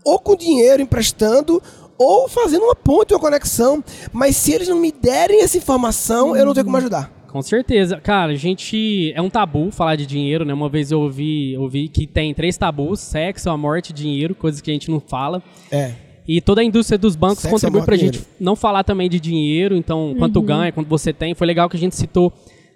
ou 0.05 0.19
com 0.19 0.35
dinheiro 0.35 0.83
emprestando 0.83 1.63
ou 1.99 2.29
fazendo 2.29 2.63
uma 2.63 2.75
ponte, 2.75 3.13
uma 3.13 3.21
conexão. 3.21 3.83
Mas 4.13 4.37
se 4.37 4.53
eles 4.53 4.69
não 4.69 4.79
me 4.79 4.93
derem 4.93 5.43
essa 5.43 5.59
informação, 5.59 6.37
eu 6.37 6.47
não 6.47 6.55
tenho 6.55 6.65
como 6.65 6.77
ajudar. 6.77 7.13
Com 7.29 7.43
certeza. 7.43 7.99
Cara, 7.99 8.33
a 8.33 8.37
gente. 8.37 9.13
É 9.15 9.21
um 9.21 9.29
tabu 9.29 9.71
falar 9.71 9.97
de 9.97 10.07
dinheiro, 10.07 10.45
né? 10.45 10.55
Uma 10.55 10.69
vez 10.69 10.91
eu 10.91 11.01
ouvi, 11.01 11.57
ouvi 11.59 11.89
que 11.89 12.07
tem 12.07 12.33
três 12.33 12.57
tabus: 12.57 13.01
sexo, 13.01 13.51
a 13.51 13.57
morte 13.57 13.91
e 13.91 13.93
dinheiro, 13.93 14.35
coisas 14.35 14.61
que 14.61 14.71
a 14.71 14.73
gente 14.73 14.91
não 14.91 15.01
fala. 15.01 15.43
É. 15.71 15.93
E 16.27 16.41
toda 16.43 16.61
a 16.61 16.65
indústria 16.65 16.99
dos 16.99 17.17
bancos 17.17 17.39
Sexo 17.39 17.55
contribui 17.55 17.83
pra 17.83 17.97
dinheiro. 17.97 18.19
gente 18.19 18.29
não 18.39 18.55
falar 18.55 18.85
também 18.85 19.09
de 19.09 19.19
dinheiro, 19.19 19.75
então 19.75 20.15
quanto 20.19 20.41
uhum. 20.41 20.45
ganha, 20.45 20.73
quanto 20.73 20.87
você 20.87 21.13
tem. 21.13 21.35
Foi 21.35 21.47
legal 21.47 21.71
que 21.71 21.77
a 21.77 21.81
gente 21.81 21.97
citou 21.97 22.33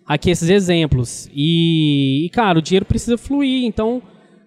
aqui 0.06 0.30
esses 0.30 0.48
exemplos. 0.48 1.28
E, 1.34 2.24
e 2.24 2.30
cara, 2.30 2.58
o 2.58 2.62
dinheiro 2.62 2.86
precisa 2.86 3.18
fluir, 3.18 3.64
então 3.64 4.02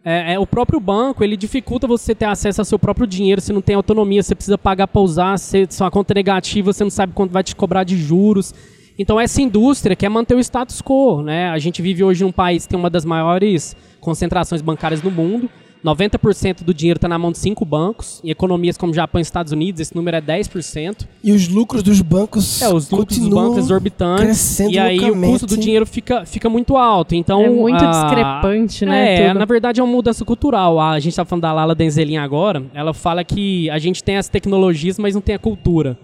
é, 0.08 0.34
é, 0.34 0.40
o 0.40 0.46
próprio 0.46 0.80
banco, 0.80 1.24
ele 1.24 1.36
dificulta 1.36 1.88
você 1.88 2.14
ter 2.14 2.26
acesso 2.26 2.62
ao 2.62 2.66
seu 2.66 2.78
próprio 2.78 3.08
dinheiro, 3.08 3.42
você 3.42 3.52
não 3.52 3.62
tem 3.62 3.76
autonomia, 3.76 4.22
você 4.22 4.36
precisa 4.36 4.56
pagar 4.56 4.88
para 4.88 5.02
usar, 5.02 5.40
se 5.40 5.66
sua 5.72 5.90
conta 5.90 6.14
é 6.14 6.16
negativa, 6.16 6.72
você 6.72 6.84
não 6.84 6.92
sabe 6.92 7.12
quanto 7.14 7.32
vai 7.32 7.44
te 7.44 7.56
cobrar 7.56 7.84
de 7.84 7.98
juros. 7.98 8.54
Então 9.00 9.20
essa 9.20 9.42
indústria 9.42 9.96
quer 9.96 10.10
manter 10.10 10.36
o 10.36 10.40
status 10.40 10.80
quo, 10.80 11.24
né? 11.24 11.50
A 11.50 11.58
gente 11.58 11.82
vive 11.82 12.04
hoje 12.04 12.24
num 12.24 12.32
país 12.32 12.66
que 12.66 12.70
tem 12.70 12.80
uma 12.80 12.90
das 12.90 13.04
maiores 13.04 13.76
concentrações 14.00 14.62
bancárias 14.62 15.02
no 15.02 15.10
mundo, 15.10 15.50
90% 15.86 16.64
do 16.64 16.74
dinheiro 16.74 16.98
está 16.98 17.08
na 17.08 17.20
mão 17.20 17.32
de 17.32 17.38
cinco 17.38 17.64
bancos. 17.64 18.20
Em 18.24 18.32
economias 18.32 18.76
como 18.76 18.92
Japão 18.92 19.20
e 19.20 19.22
Estados 19.22 19.52
Unidos, 19.52 19.80
esse 19.80 19.96
número 19.96 20.18
é 20.18 20.22
10%. 20.22 21.08
E 21.24 21.32
os 21.32 21.48
lucros 21.48 21.84
dos 21.84 22.02
bancos 22.02 22.62
É, 22.62 22.74
os 22.74 22.90
lucros 22.90 23.20
dos 23.20 23.30
bancos 23.30 23.60
exorbitantes. 23.60 24.60
E 24.60 24.80
aí 24.80 25.00
loucamente. 25.00 25.28
o 25.28 25.32
custo 25.32 25.48
do 25.48 25.58
dinheiro 25.58 25.86
fica, 25.86 26.26
fica 26.26 26.50
muito 26.50 26.76
alto. 26.76 27.14
Então, 27.14 27.44
é 27.44 27.50
muito 27.50 27.84
a, 27.84 27.92
discrepante, 27.92 28.86
né? 28.86 29.14
É, 29.14 29.28
tudo. 29.28 29.40
na 29.40 29.46
verdade 29.46 29.80
é 29.80 29.84
uma 29.84 29.94
mudança 29.94 30.26
cultural. 30.26 30.80
A 30.80 31.00
gente 31.00 31.12
está 31.12 31.24
falando 31.24 31.44
da 31.44 31.54
Lala 31.54 31.76
Denzelin 31.76 32.18
agora. 32.18 32.64
Ela 32.74 32.94
fala 32.94 33.24
que 33.24 33.70
a 33.70 33.78
gente 33.78 34.04
tem 34.04 34.18
as 34.18 34.28
tecnologias, 34.28 34.98
mas 34.98 35.14
não 35.14 35.22
tem 35.22 35.36
a 35.36 35.40
cultura. 35.40 35.98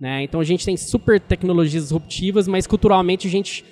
Né? 0.00 0.24
Então 0.24 0.40
a 0.40 0.44
gente 0.44 0.64
tem 0.64 0.76
super 0.76 1.20
tecnologias 1.20 1.84
disruptivas, 1.84 2.48
mas 2.48 2.66
culturalmente 2.66 3.26
a 3.26 3.30
gente 3.30 3.64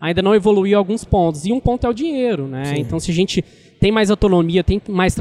ainda 0.00 0.22
não 0.22 0.34
evoluiu 0.34 0.78
alguns 0.78 1.04
pontos. 1.04 1.44
E 1.44 1.52
um 1.52 1.60
ponto 1.60 1.86
é 1.86 1.90
o 1.90 1.94
dinheiro. 1.94 2.46
Né? 2.46 2.74
Então 2.78 2.98
se 2.98 3.10
a 3.10 3.14
gente 3.14 3.44
tem 3.80 3.90
mais 3.90 4.10
autonomia, 4.10 4.62
tem 4.62 4.80
mais 4.88 5.16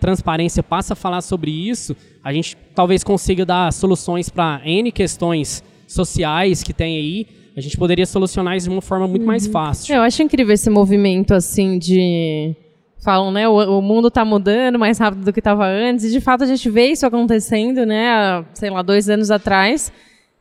transparência, 0.00 0.62
passa 0.64 0.94
a 0.94 0.96
falar 0.96 1.22
sobre 1.22 1.50
isso, 1.50 1.96
a 2.22 2.32
gente 2.32 2.56
talvez 2.74 3.04
consiga 3.04 3.46
dar 3.46 3.72
soluções 3.72 4.28
para 4.28 4.60
N 4.64 4.90
questões 4.90 5.62
sociais 5.86 6.62
que 6.62 6.72
tem 6.72 6.96
aí. 6.96 7.26
A 7.56 7.60
gente 7.60 7.76
poderia 7.76 8.06
solucionar 8.06 8.56
isso 8.56 8.68
de 8.68 8.74
uma 8.74 8.82
forma 8.82 9.06
muito 9.06 9.22
uhum. 9.22 9.28
mais 9.28 9.46
fácil. 9.46 9.94
Eu 9.94 10.02
acho 10.02 10.22
incrível 10.22 10.52
esse 10.52 10.68
movimento 10.68 11.34
assim 11.34 11.78
de 11.78 12.54
falam, 13.02 13.30
né, 13.30 13.48
o, 13.48 13.78
o 13.78 13.80
mundo 13.80 14.08
está 14.08 14.24
mudando 14.24 14.78
mais 14.78 14.98
rápido 14.98 15.24
do 15.24 15.32
que 15.32 15.40
estava 15.40 15.66
antes, 15.66 16.04
e 16.04 16.10
de 16.10 16.20
fato 16.20 16.44
a 16.44 16.46
gente 16.46 16.68
vê 16.68 16.88
isso 16.88 17.06
acontecendo, 17.06 17.86
né, 17.86 18.10
há, 18.10 18.44
sei 18.52 18.68
lá, 18.68 18.82
dois 18.82 19.08
anos 19.08 19.30
atrás. 19.30 19.90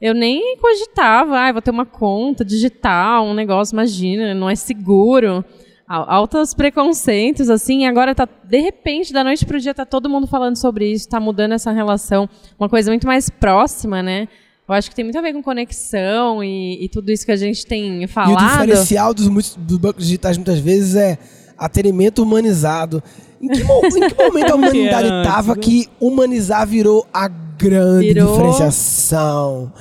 Eu 0.01 0.13
nem 0.13 0.57
cogitava, 0.57 1.37
ah, 1.39 1.51
vou 1.51 1.61
ter 1.61 1.71
uma 1.71 1.85
conta 1.85 2.43
digital, 2.43 3.25
um 3.25 3.33
negócio, 3.33 3.73
imagina, 3.73 4.33
não 4.33 4.49
é 4.49 4.55
seguro 4.55 5.45
altos 5.89 6.53
preconceitos, 6.53 7.49
assim, 7.49 7.87
agora 7.87 8.13
tá, 8.13 8.27
de 8.43 8.59
repente, 8.59 9.11
da 9.11 9.23
noite 9.23 9.43
pro 9.43 9.59
dia, 9.59 9.73
tá 9.73 9.85
todo 9.85 10.07
mundo 10.07 10.27
falando 10.27 10.55
sobre 10.55 10.91
isso, 10.91 11.09
tá 11.09 11.19
mudando 11.19 11.53
essa 11.53 11.71
relação, 11.71 12.29
uma 12.59 12.69
coisa 12.69 12.91
muito 12.91 13.07
mais 13.07 13.27
próxima, 13.29 14.03
né? 14.03 14.27
Eu 14.67 14.75
acho 14.75 14.87
que 14.87 14.95
tem 14.95 15.03
muito 15.03 15.17
a 15.17 15.21
ver 15.21 15.33
com 15.33 15.41
conexão 15.41 16.43
e, 16.43 16.85
e 16.85 16.89
tudo 16.89 17.11
isso 17.11 17.25
que 17.25 17.31
a 17.31 17.35
gente 17.35 17.65
tem 17.65 18.05
falado. 18.05 18.39
E 18.39 18.45
o 18.45 18.49
diferencial 18.49 19.13
dos, 19.15 19.55
dos 19.55 19.77
bancos 19.79 20.03
digitais, 20.03 20.37
muitas 20.37 20.59
vezes, 20.59 20.95
é 20.95 21.17
atendimento 21.57 22.21
humanizado. 22.21 23.01
Em 23.41 23.47
que, 23.47 23.61
em 23.61 24.07
que 24.09 24.15
momento 24.15 24.51
a 24.51 24.55
humanidade 24.55 25.07
estava 25.07 25.55
que 25.55 25.87
humanizar 25.99 26.67
virou 26.67 27.07
a 27.11 27.27
grande 27.27 28.13
virou... 28.13 28.31
diferenciação? 28.31 29.73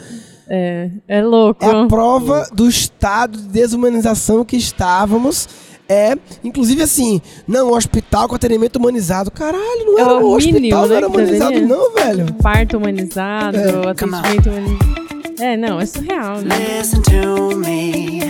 É, 0.49 0.91
é 1.07 1.23
louco. 1.23 1.63
É 1.63 1.71
a 1.71 1.87
prova 1.87 2.49
do 2.51 2.67
estado 2.67 3.37
de 3.37 3.49
desumanização 3.49 4.43
que 4.43 4.57
estávamos 4.57 5.68
é, 5.89 6.17
inclusive 6.45 6.83
assim, 6.83 7.21
não, 7.47 7.73
hospital 7.73 8.29
com 8.29 8.35
atendimento 8.35 8.77
humanizado. 8.77 9.31
Caralho, 9.31 9.85
não 9.87 9.99
é 9.99 10.03
era 10.03 10.15
o 10.19 10.35
hospital, 10.35 10.61
mínimo, 10.61 10.81
não 10.81 10.89
né, 10.89 10.97
era 10.97 11.09
humanizado, 11.09 11.51
deveria? 11.53 11.69
não, 11.69 11.95
velho. 11.95 12.33
Parto 12.35 12.77
humanizado, 12.77 13.57
é. 13.57 13.91
atendimento 13.91 14.51
humanizado. 14.51 15.09
É, 15.41 15.57
não, 15.57 15.81
é 15.81 15.87
surreal, 15.87 16.41
né? 16.41 16.79
Listen 16.79 17.01
to 17.03 17.57
me. 17.57 18.23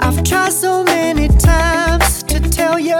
I've 0.00 0.22
tried 0.24 0.52
so 0.52 0.82
many 0.84 1.28
times 1.28 2.22
to 2.24 2.40
tell 2.50 2.78
you. 2.78 2.96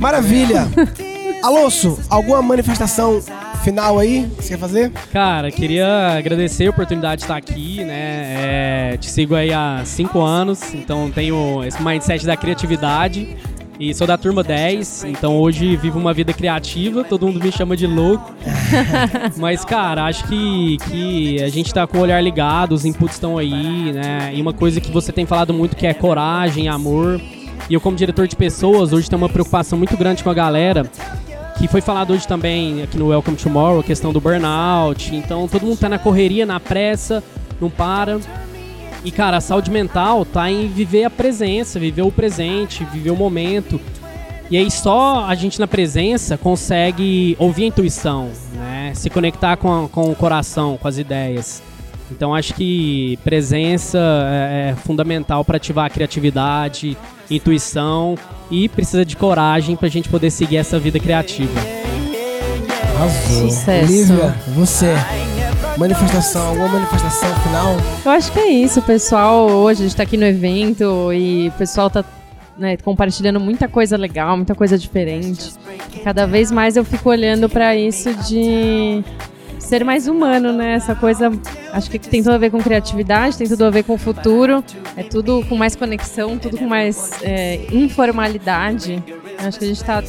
Maravilha. 0.00 0.68
Alonso, 1.42 1.98
alguma 2.10 2.42
manifestação 2.42 3.22
final 3.68 3.98
aí 3.98 4.26
que 4.36 4.42
você 4.42 4.48
quer 4.54 4.58
fazer? 4.58 4.90
Cara, 5.12 5.50
queria 5.50 6.16
agradecer 6.16 6.66
a 6.66 6.70
oportunidade 6.70 7.18
de 7.18 7.24
estar 7.24 7.36
aqui, 7.36 7.84
né? 7.84 8.92
É, 8.94 8.96
te 8.96 9.10
sigo 9.10 9.34
aí 9.34 9.52
há 9.52 9.82
cinco 9.84 10.20
anos, 10.22 10.72
então 10.72 11.10
tenho 11.10 11.62
esse 11.64 11.82
mindset 11.82 12.24
da 12.24 12.36
criatividade. 12.36 13.36
E 13.78 13.94
sou 13.94 14.08
da 14.08 14.18
turma 14.18 14.42
10, 14.42 15.04
então 15.04 15.38
hoje 15.38 15.76
vivo 15.76 16.00
uma 16.00 16.12
vida 16.12 16.32
criativa, 16.32 17.04
todo 17.04 17.26
mundo 17.26 17.40
me 17.40 17.52
chama 17.52 17.76
de 17.76 17.86
louco. 17.86 18.34
Mas, 19.38 19.64
cara, 19.64 20.06
acho 20.06 20.24
que, 20.24 20.78
que 20.88 21.40
a 21.40 21.48
gente 21.48 21.72
tá 21.72 21.86
com 21.86 21.98
o 21.98 22.00
olhar 22.00 22.20
ligado, 22.20 22.72
os 22.72 22.84
inputs 22.84 23.14
estão 23.14 23.38
aí, 23.38 23.92
né? 23.92 24.32
E 24.34 24.42
uma 24.42 24.52
coisa 24.52 24.80
que 24.80 24.90
você 24.90 25.12
tem 25.12 25.26
falado 25.26 25.54
muito 25.54 25.76
que 25.76 25.86
é 25.86 25.94
coragem, 25.94 26.68
amor. 26.68 27.20
E 27.70 27.74
eu, 27.74 27.80
como 27.80 27.96
diretor 27.96 28.26
de 28.26 28.34
pessoas, 28.34 28.92
hoje 28.92 29.08
tenho 29.08 29.22
uma 29.22 29.28
preocupação 29.28 29.78
muito 29.78 29.96
grande 29.96 30.24
com 30.24 30.30
a 30.30 30.34
galera 30.34 30.90
que 31.58 31.66
foi 31.66 31.80
falado 31.80 32.12
hoje 32.12 32.26
também 32.26 32.82
aqui 32.82 32.96
no 32.96 33.08
Welcome 33.08 33.36
Tomorrow, 33.36 33.80
a 33.80 33.84
questão 33.84 34.12
do 34.12 34.20
burnout. 34.20 35.14
Então 35.14 35.48
todo 35.48 35.66
mundo 35.66 35.78
tá 35.78 35.88
na 35.88 35.98
correria, 35.98 36.46
na 36.46 36.60
pressa, 36.60 37.22
não 37.60 37.68
para. 37.68 38.20
E 39.04 39.10
cara, 39.10 39.38
a 39.38 39.40
saúde 39.40 39.68
mental 39.68 40.24
tá 40.24 40.48
em 40.50 40.68
viver 40.68 41.04
a 41.04 41.10
presença, 41.10 41.80
viver 41.80 42.02
o 42.02 42.12
presente, 42.12 42.84
viver 42.84 43.10
o 43.10 43.16
momento. 43.16 43.80
E 44.48 44.56
aí 44.56 44.70
só 44.70 45.24
a 45.26 45.34
gente 45.34 45.58
na 45.58 45.66
presença 45.66 46.38
consegue 46.38 47.36
ouvir 47.40 47.64
a 47.64 47.66
intuição, 47.66 48.30
né? 48.54 48.92
Se 48.94 49.10
conectar 49.10 49.56
com, 49.56 49.84
a, 49.84 49.88
com 49.88 50.10
o 50.10 50.14
coração, 50.14 50.78
com 50.80 50.86
as 50.86 50.96
ideias. 50.96 51.60
Então 52.10 52.34
acho 52.34 52.54
que 52.54 53.18
presença 53.22 53.98
é, 53.98 54.70
é 54.70 54.74
fundamental 54.76 55.44
para 55.44 55.56
ativar 55.56 55.86
a 55.86 55.90
criatividade, 55.90 56.96
intuição 57.30 58.16
e 58.50 58.68
precisa 58.68 59.04
de 59.04 59.16
coragem 59.16 59.76
para 59.76 59.86
a 59.86 59.90
gente 59.90 60.08
poder 60.08 60.30
seguir 60.30 60.56
essa 60.56 60.78
vida 60.78 60.98
criativa. 60.98 61.60
Arrasou. 62.96 63.50
Sucesso. 63.50 63.92
Lívia, 63.92 64.34
você. 64.54 64.94
Manifestação, 65.76 66.48
alguma 66.48 66.68
manifestação 66.68 67.32
final? 67.40 67.76
Eu 68.04 68.10
acho 68.10 68.32
que 68.32 68.38
é 68.40 68.48
isso, 68.48 68.82
pessoal. 68.82 69.48
Hoje 69.48 69.82
a 69.82 69.86
gente 69.86 69.96
tá 69.96 70.02
aqui 70.02 70.16
no 70.16 70.24
evento 70.24 71.12
e 71.12 71.48
o 71.48 71.52
pessoal 71.52 71.88
tá 71.88 72.04
né, 72.58 72.76
compartilhando 72.78 73.38
muita 73.38 73.68
coisa 73.68 73.96
legal, 73.96 74.36
muita 74.36 74.56
coisa 74.56 74.76
diferente. 74.76 75.52
E 75.94 76.00
cada 76.00 76.26
vez 76.26 76.50
mais 76.50 76.76
eu 76.76 76.84
fico 76.84 77.08
olhando 77.08 77.48
para 77.48 77.76
isso 77.76 78.12
de 78.24 79.04
ser 79.58 79.84
mais 79.84 80.06
humano, 80.06 80.52
né? 80.52 80.74
Essa 80.74 80.94
coisa, 80.94 81.30
acho 81.72 81.90
que 81.90 81.98
tem 81.98 82.22
tudo 82.22 82.34
a 82.34 82.38
ver 82.38 82.50
com 82.50 82.58
criatividade, 82.58 83.36
tem 83.36 83.46
tudo 83.46 83.64
a 83.64 83.70
ver 83.70 83.82
com 83.84 83.94
o 83.94 83.98
futuro, 83.98 84.62
é 84.96 85.02
tudo 85.02 85.44
com 85.48 85.56
mais 85.56 85.74
conexão, 85.76 86.38
tudo 86.38 86.56
com 86.58 86.66
mais 86.66 87.12
é, 87.22 87.60
informalidade. 87.72 89.02
Acho 89.38 89.58
que 89.58 89.64
a 89.64 89.68
gente 89.68 89.76
está 89.80 90.02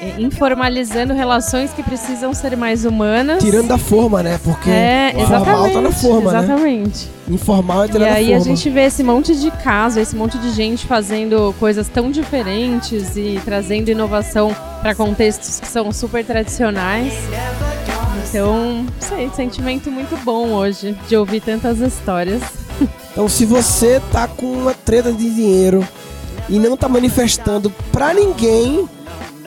é, 0.00 0.20
informalizando 0.20 1.12
relações 1.14 1.72
que 1.72 1.82
precisam 1.82 2.32
ser 2.34 2.56
mais 2.56 2.84
humanas. 2.84 3.42
Tirando 3.42 3.68
da 3.68 3.78
forma, 3.78 4.22
né? 4.22 4.38
Porque 4.42 4.70
É, 4.70 5.12
formal 5.16 5.70
tá 5.70 5.80
na 5.80 5.90
forma, 5.90 6.32
né? 6.32 6.38
exatamente. 6.38 7.10
Informal 7.28 7.82
é 7.82 7.86
E 7.86 7.88
tirando 7.88 8.08
da 8.08 8.14
aí 8.14 8.26
forma. 8.26 8.40
a 8.40 8.44
gente 8.44 8.70
vê 8.70 8.82
esse 8.82 9.02
monte 9.02 9.34
de 9.34 9.50
casos, 9.50 9.98
esse 9.98 10.14
monte 10.14 10.38
de 10.38 10.50
gente 10.52 10.86
fazendo 10.86 11.54
coisas 11.58 11.88
tão 11.88 12.10
diferentes 12.10 13.16
e 13.16 13.40
trazendo 13.44 13.90
inovação 13.90 14.54
para 14.82 14.94
contextos 14.94 15.58
que 15.60 15.66
são 15.66 15.90
super 15.92 16.24
tradicionais. 16.24 17.12
Então, 18.34 18.84
sei, 18.98 19.30
sentimento 19.30 19.92
muito 19.92 20.16
bom 20.24 20.48
hoje 20.54 20.98
de 21.06 21.16
ouvir 21.16 21.40
tantas 21.40 21.78
histórias. 21.78 22.42
Então, 23.12 23.28
se 23.28 23.46
você 23.46 24.02
tá 24.10 24.26
com 24.26 24.46
uma 24.46 24.74
treta 24.74 25.12
de 25.12 25.32
dinheiro 25.32 25.86
e 26.48 26.58
não 26.58 26.76
tá 26.76 26.88
manifestando 26.88 27.70
pra 27.92 28.12
ninguém, 28.12 28.88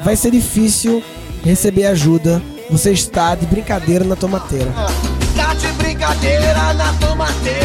vai 0.02 0.16
ser 0.16 0.32
difícil 0.32 1.04
receber 1.44 1.86
ajuda. 1.88 2.42
Você 2.70 2.94
está 2.94 3.36
de 3.36 3.46
brincadeira 3.46 4.06
na 4.06 4.16
tomateira. 4.16 4.72
Tá 5.36 5.54
de 5.54 5.68
brincadeira 5.74 6.74
na 6.74 6.94
tomateira. 6.94 7.58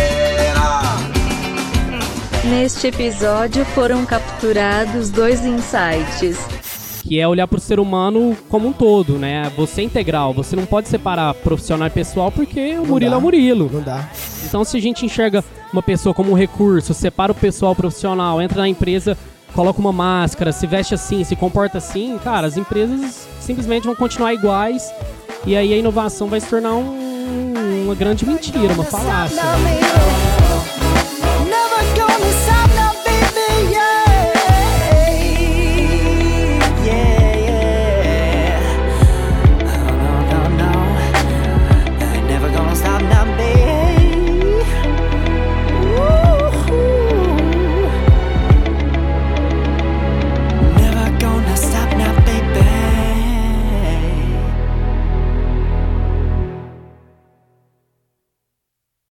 Neste 2.42 2.88
episódio 2.88 3.64
foram 3.66 4.04
capturados 4.04 5.08
dois 5.08 5.44
insights. 5.44 6.36
Que 7.12 7.20
é 7.20 7.28
olhar 7.28 7.46
para 7.46 7.58
o 7.58 7.60
ser 7.60 7.78
humano 7.78 8.34
como 8.48 8.68
um 8.68 8.72
todo, 8.72 9.18
né? 9.18 9.52
Você 9.54 9.82
é 9.82 9.84
integral, 9.84 10.32
você 10.32 10.56
não 10.56 10.64
pode 10.64 10.88
separar 10.88 11.34
profissional 11.34 11.86
e 11.86 11.90
pessoal 11.90 12.32
porque 12.32 12.78
o 12.78 12.86
Murilo 12.86 13.10
dá. 13.10 13.16
é 13.16 13.18
o 13.18 13.20
Murilo. 13.20 13.70
Não 13.70 13.82
dá. 13.82 14.08
Então, 14.46 14.64
se 14.64 14.78
a 14.78 14.80
gente 14.80 15.04
enxerga 15.04 15.44
uma 15.74 15.82
pessoa 15.82 16.14
como 16.14 16.30
um 16.32 16.34
recurso, 16.34 16.94
separa 16.94 17.30
o 17.30 17.34
pessoal 17.34 17.74
profissional, 17.74 18.40
entra 18.40 18.62
na 18.62 18.68
empresa, 18.68 19.14
coloca 19.52 19.78
uma 19.78 19.92
máscara, 19.92 20.52
se 20.52 20.66
veste 20.66 20.94
assim, 20.94 21.22
se 21.22 21.36
comporta 21.36 21.76
assim, 21.76 22.18
cara, 22.24 22.46
as 22.46 22.56
empresas 22.56 23.28
simplesmente 23.40 23.84
vão 23.84 23.94
continuar 23.94 24.32
iguais 24.32 24.90
e 25.46 25.54
aí 25.54 25.74
a 25.74 25.76
inovação 25.76 26.28
vai 26.28 26.40
se 26.40 26.46
tornar 26.48 26.72
um- 26.72 27.84
uma 27.84 27.94
grande 27.94 28.24
mentira, 28.24 28.72
uma 28.72 28.84
falácia. 28.84 29.36
Me 29.58 30.31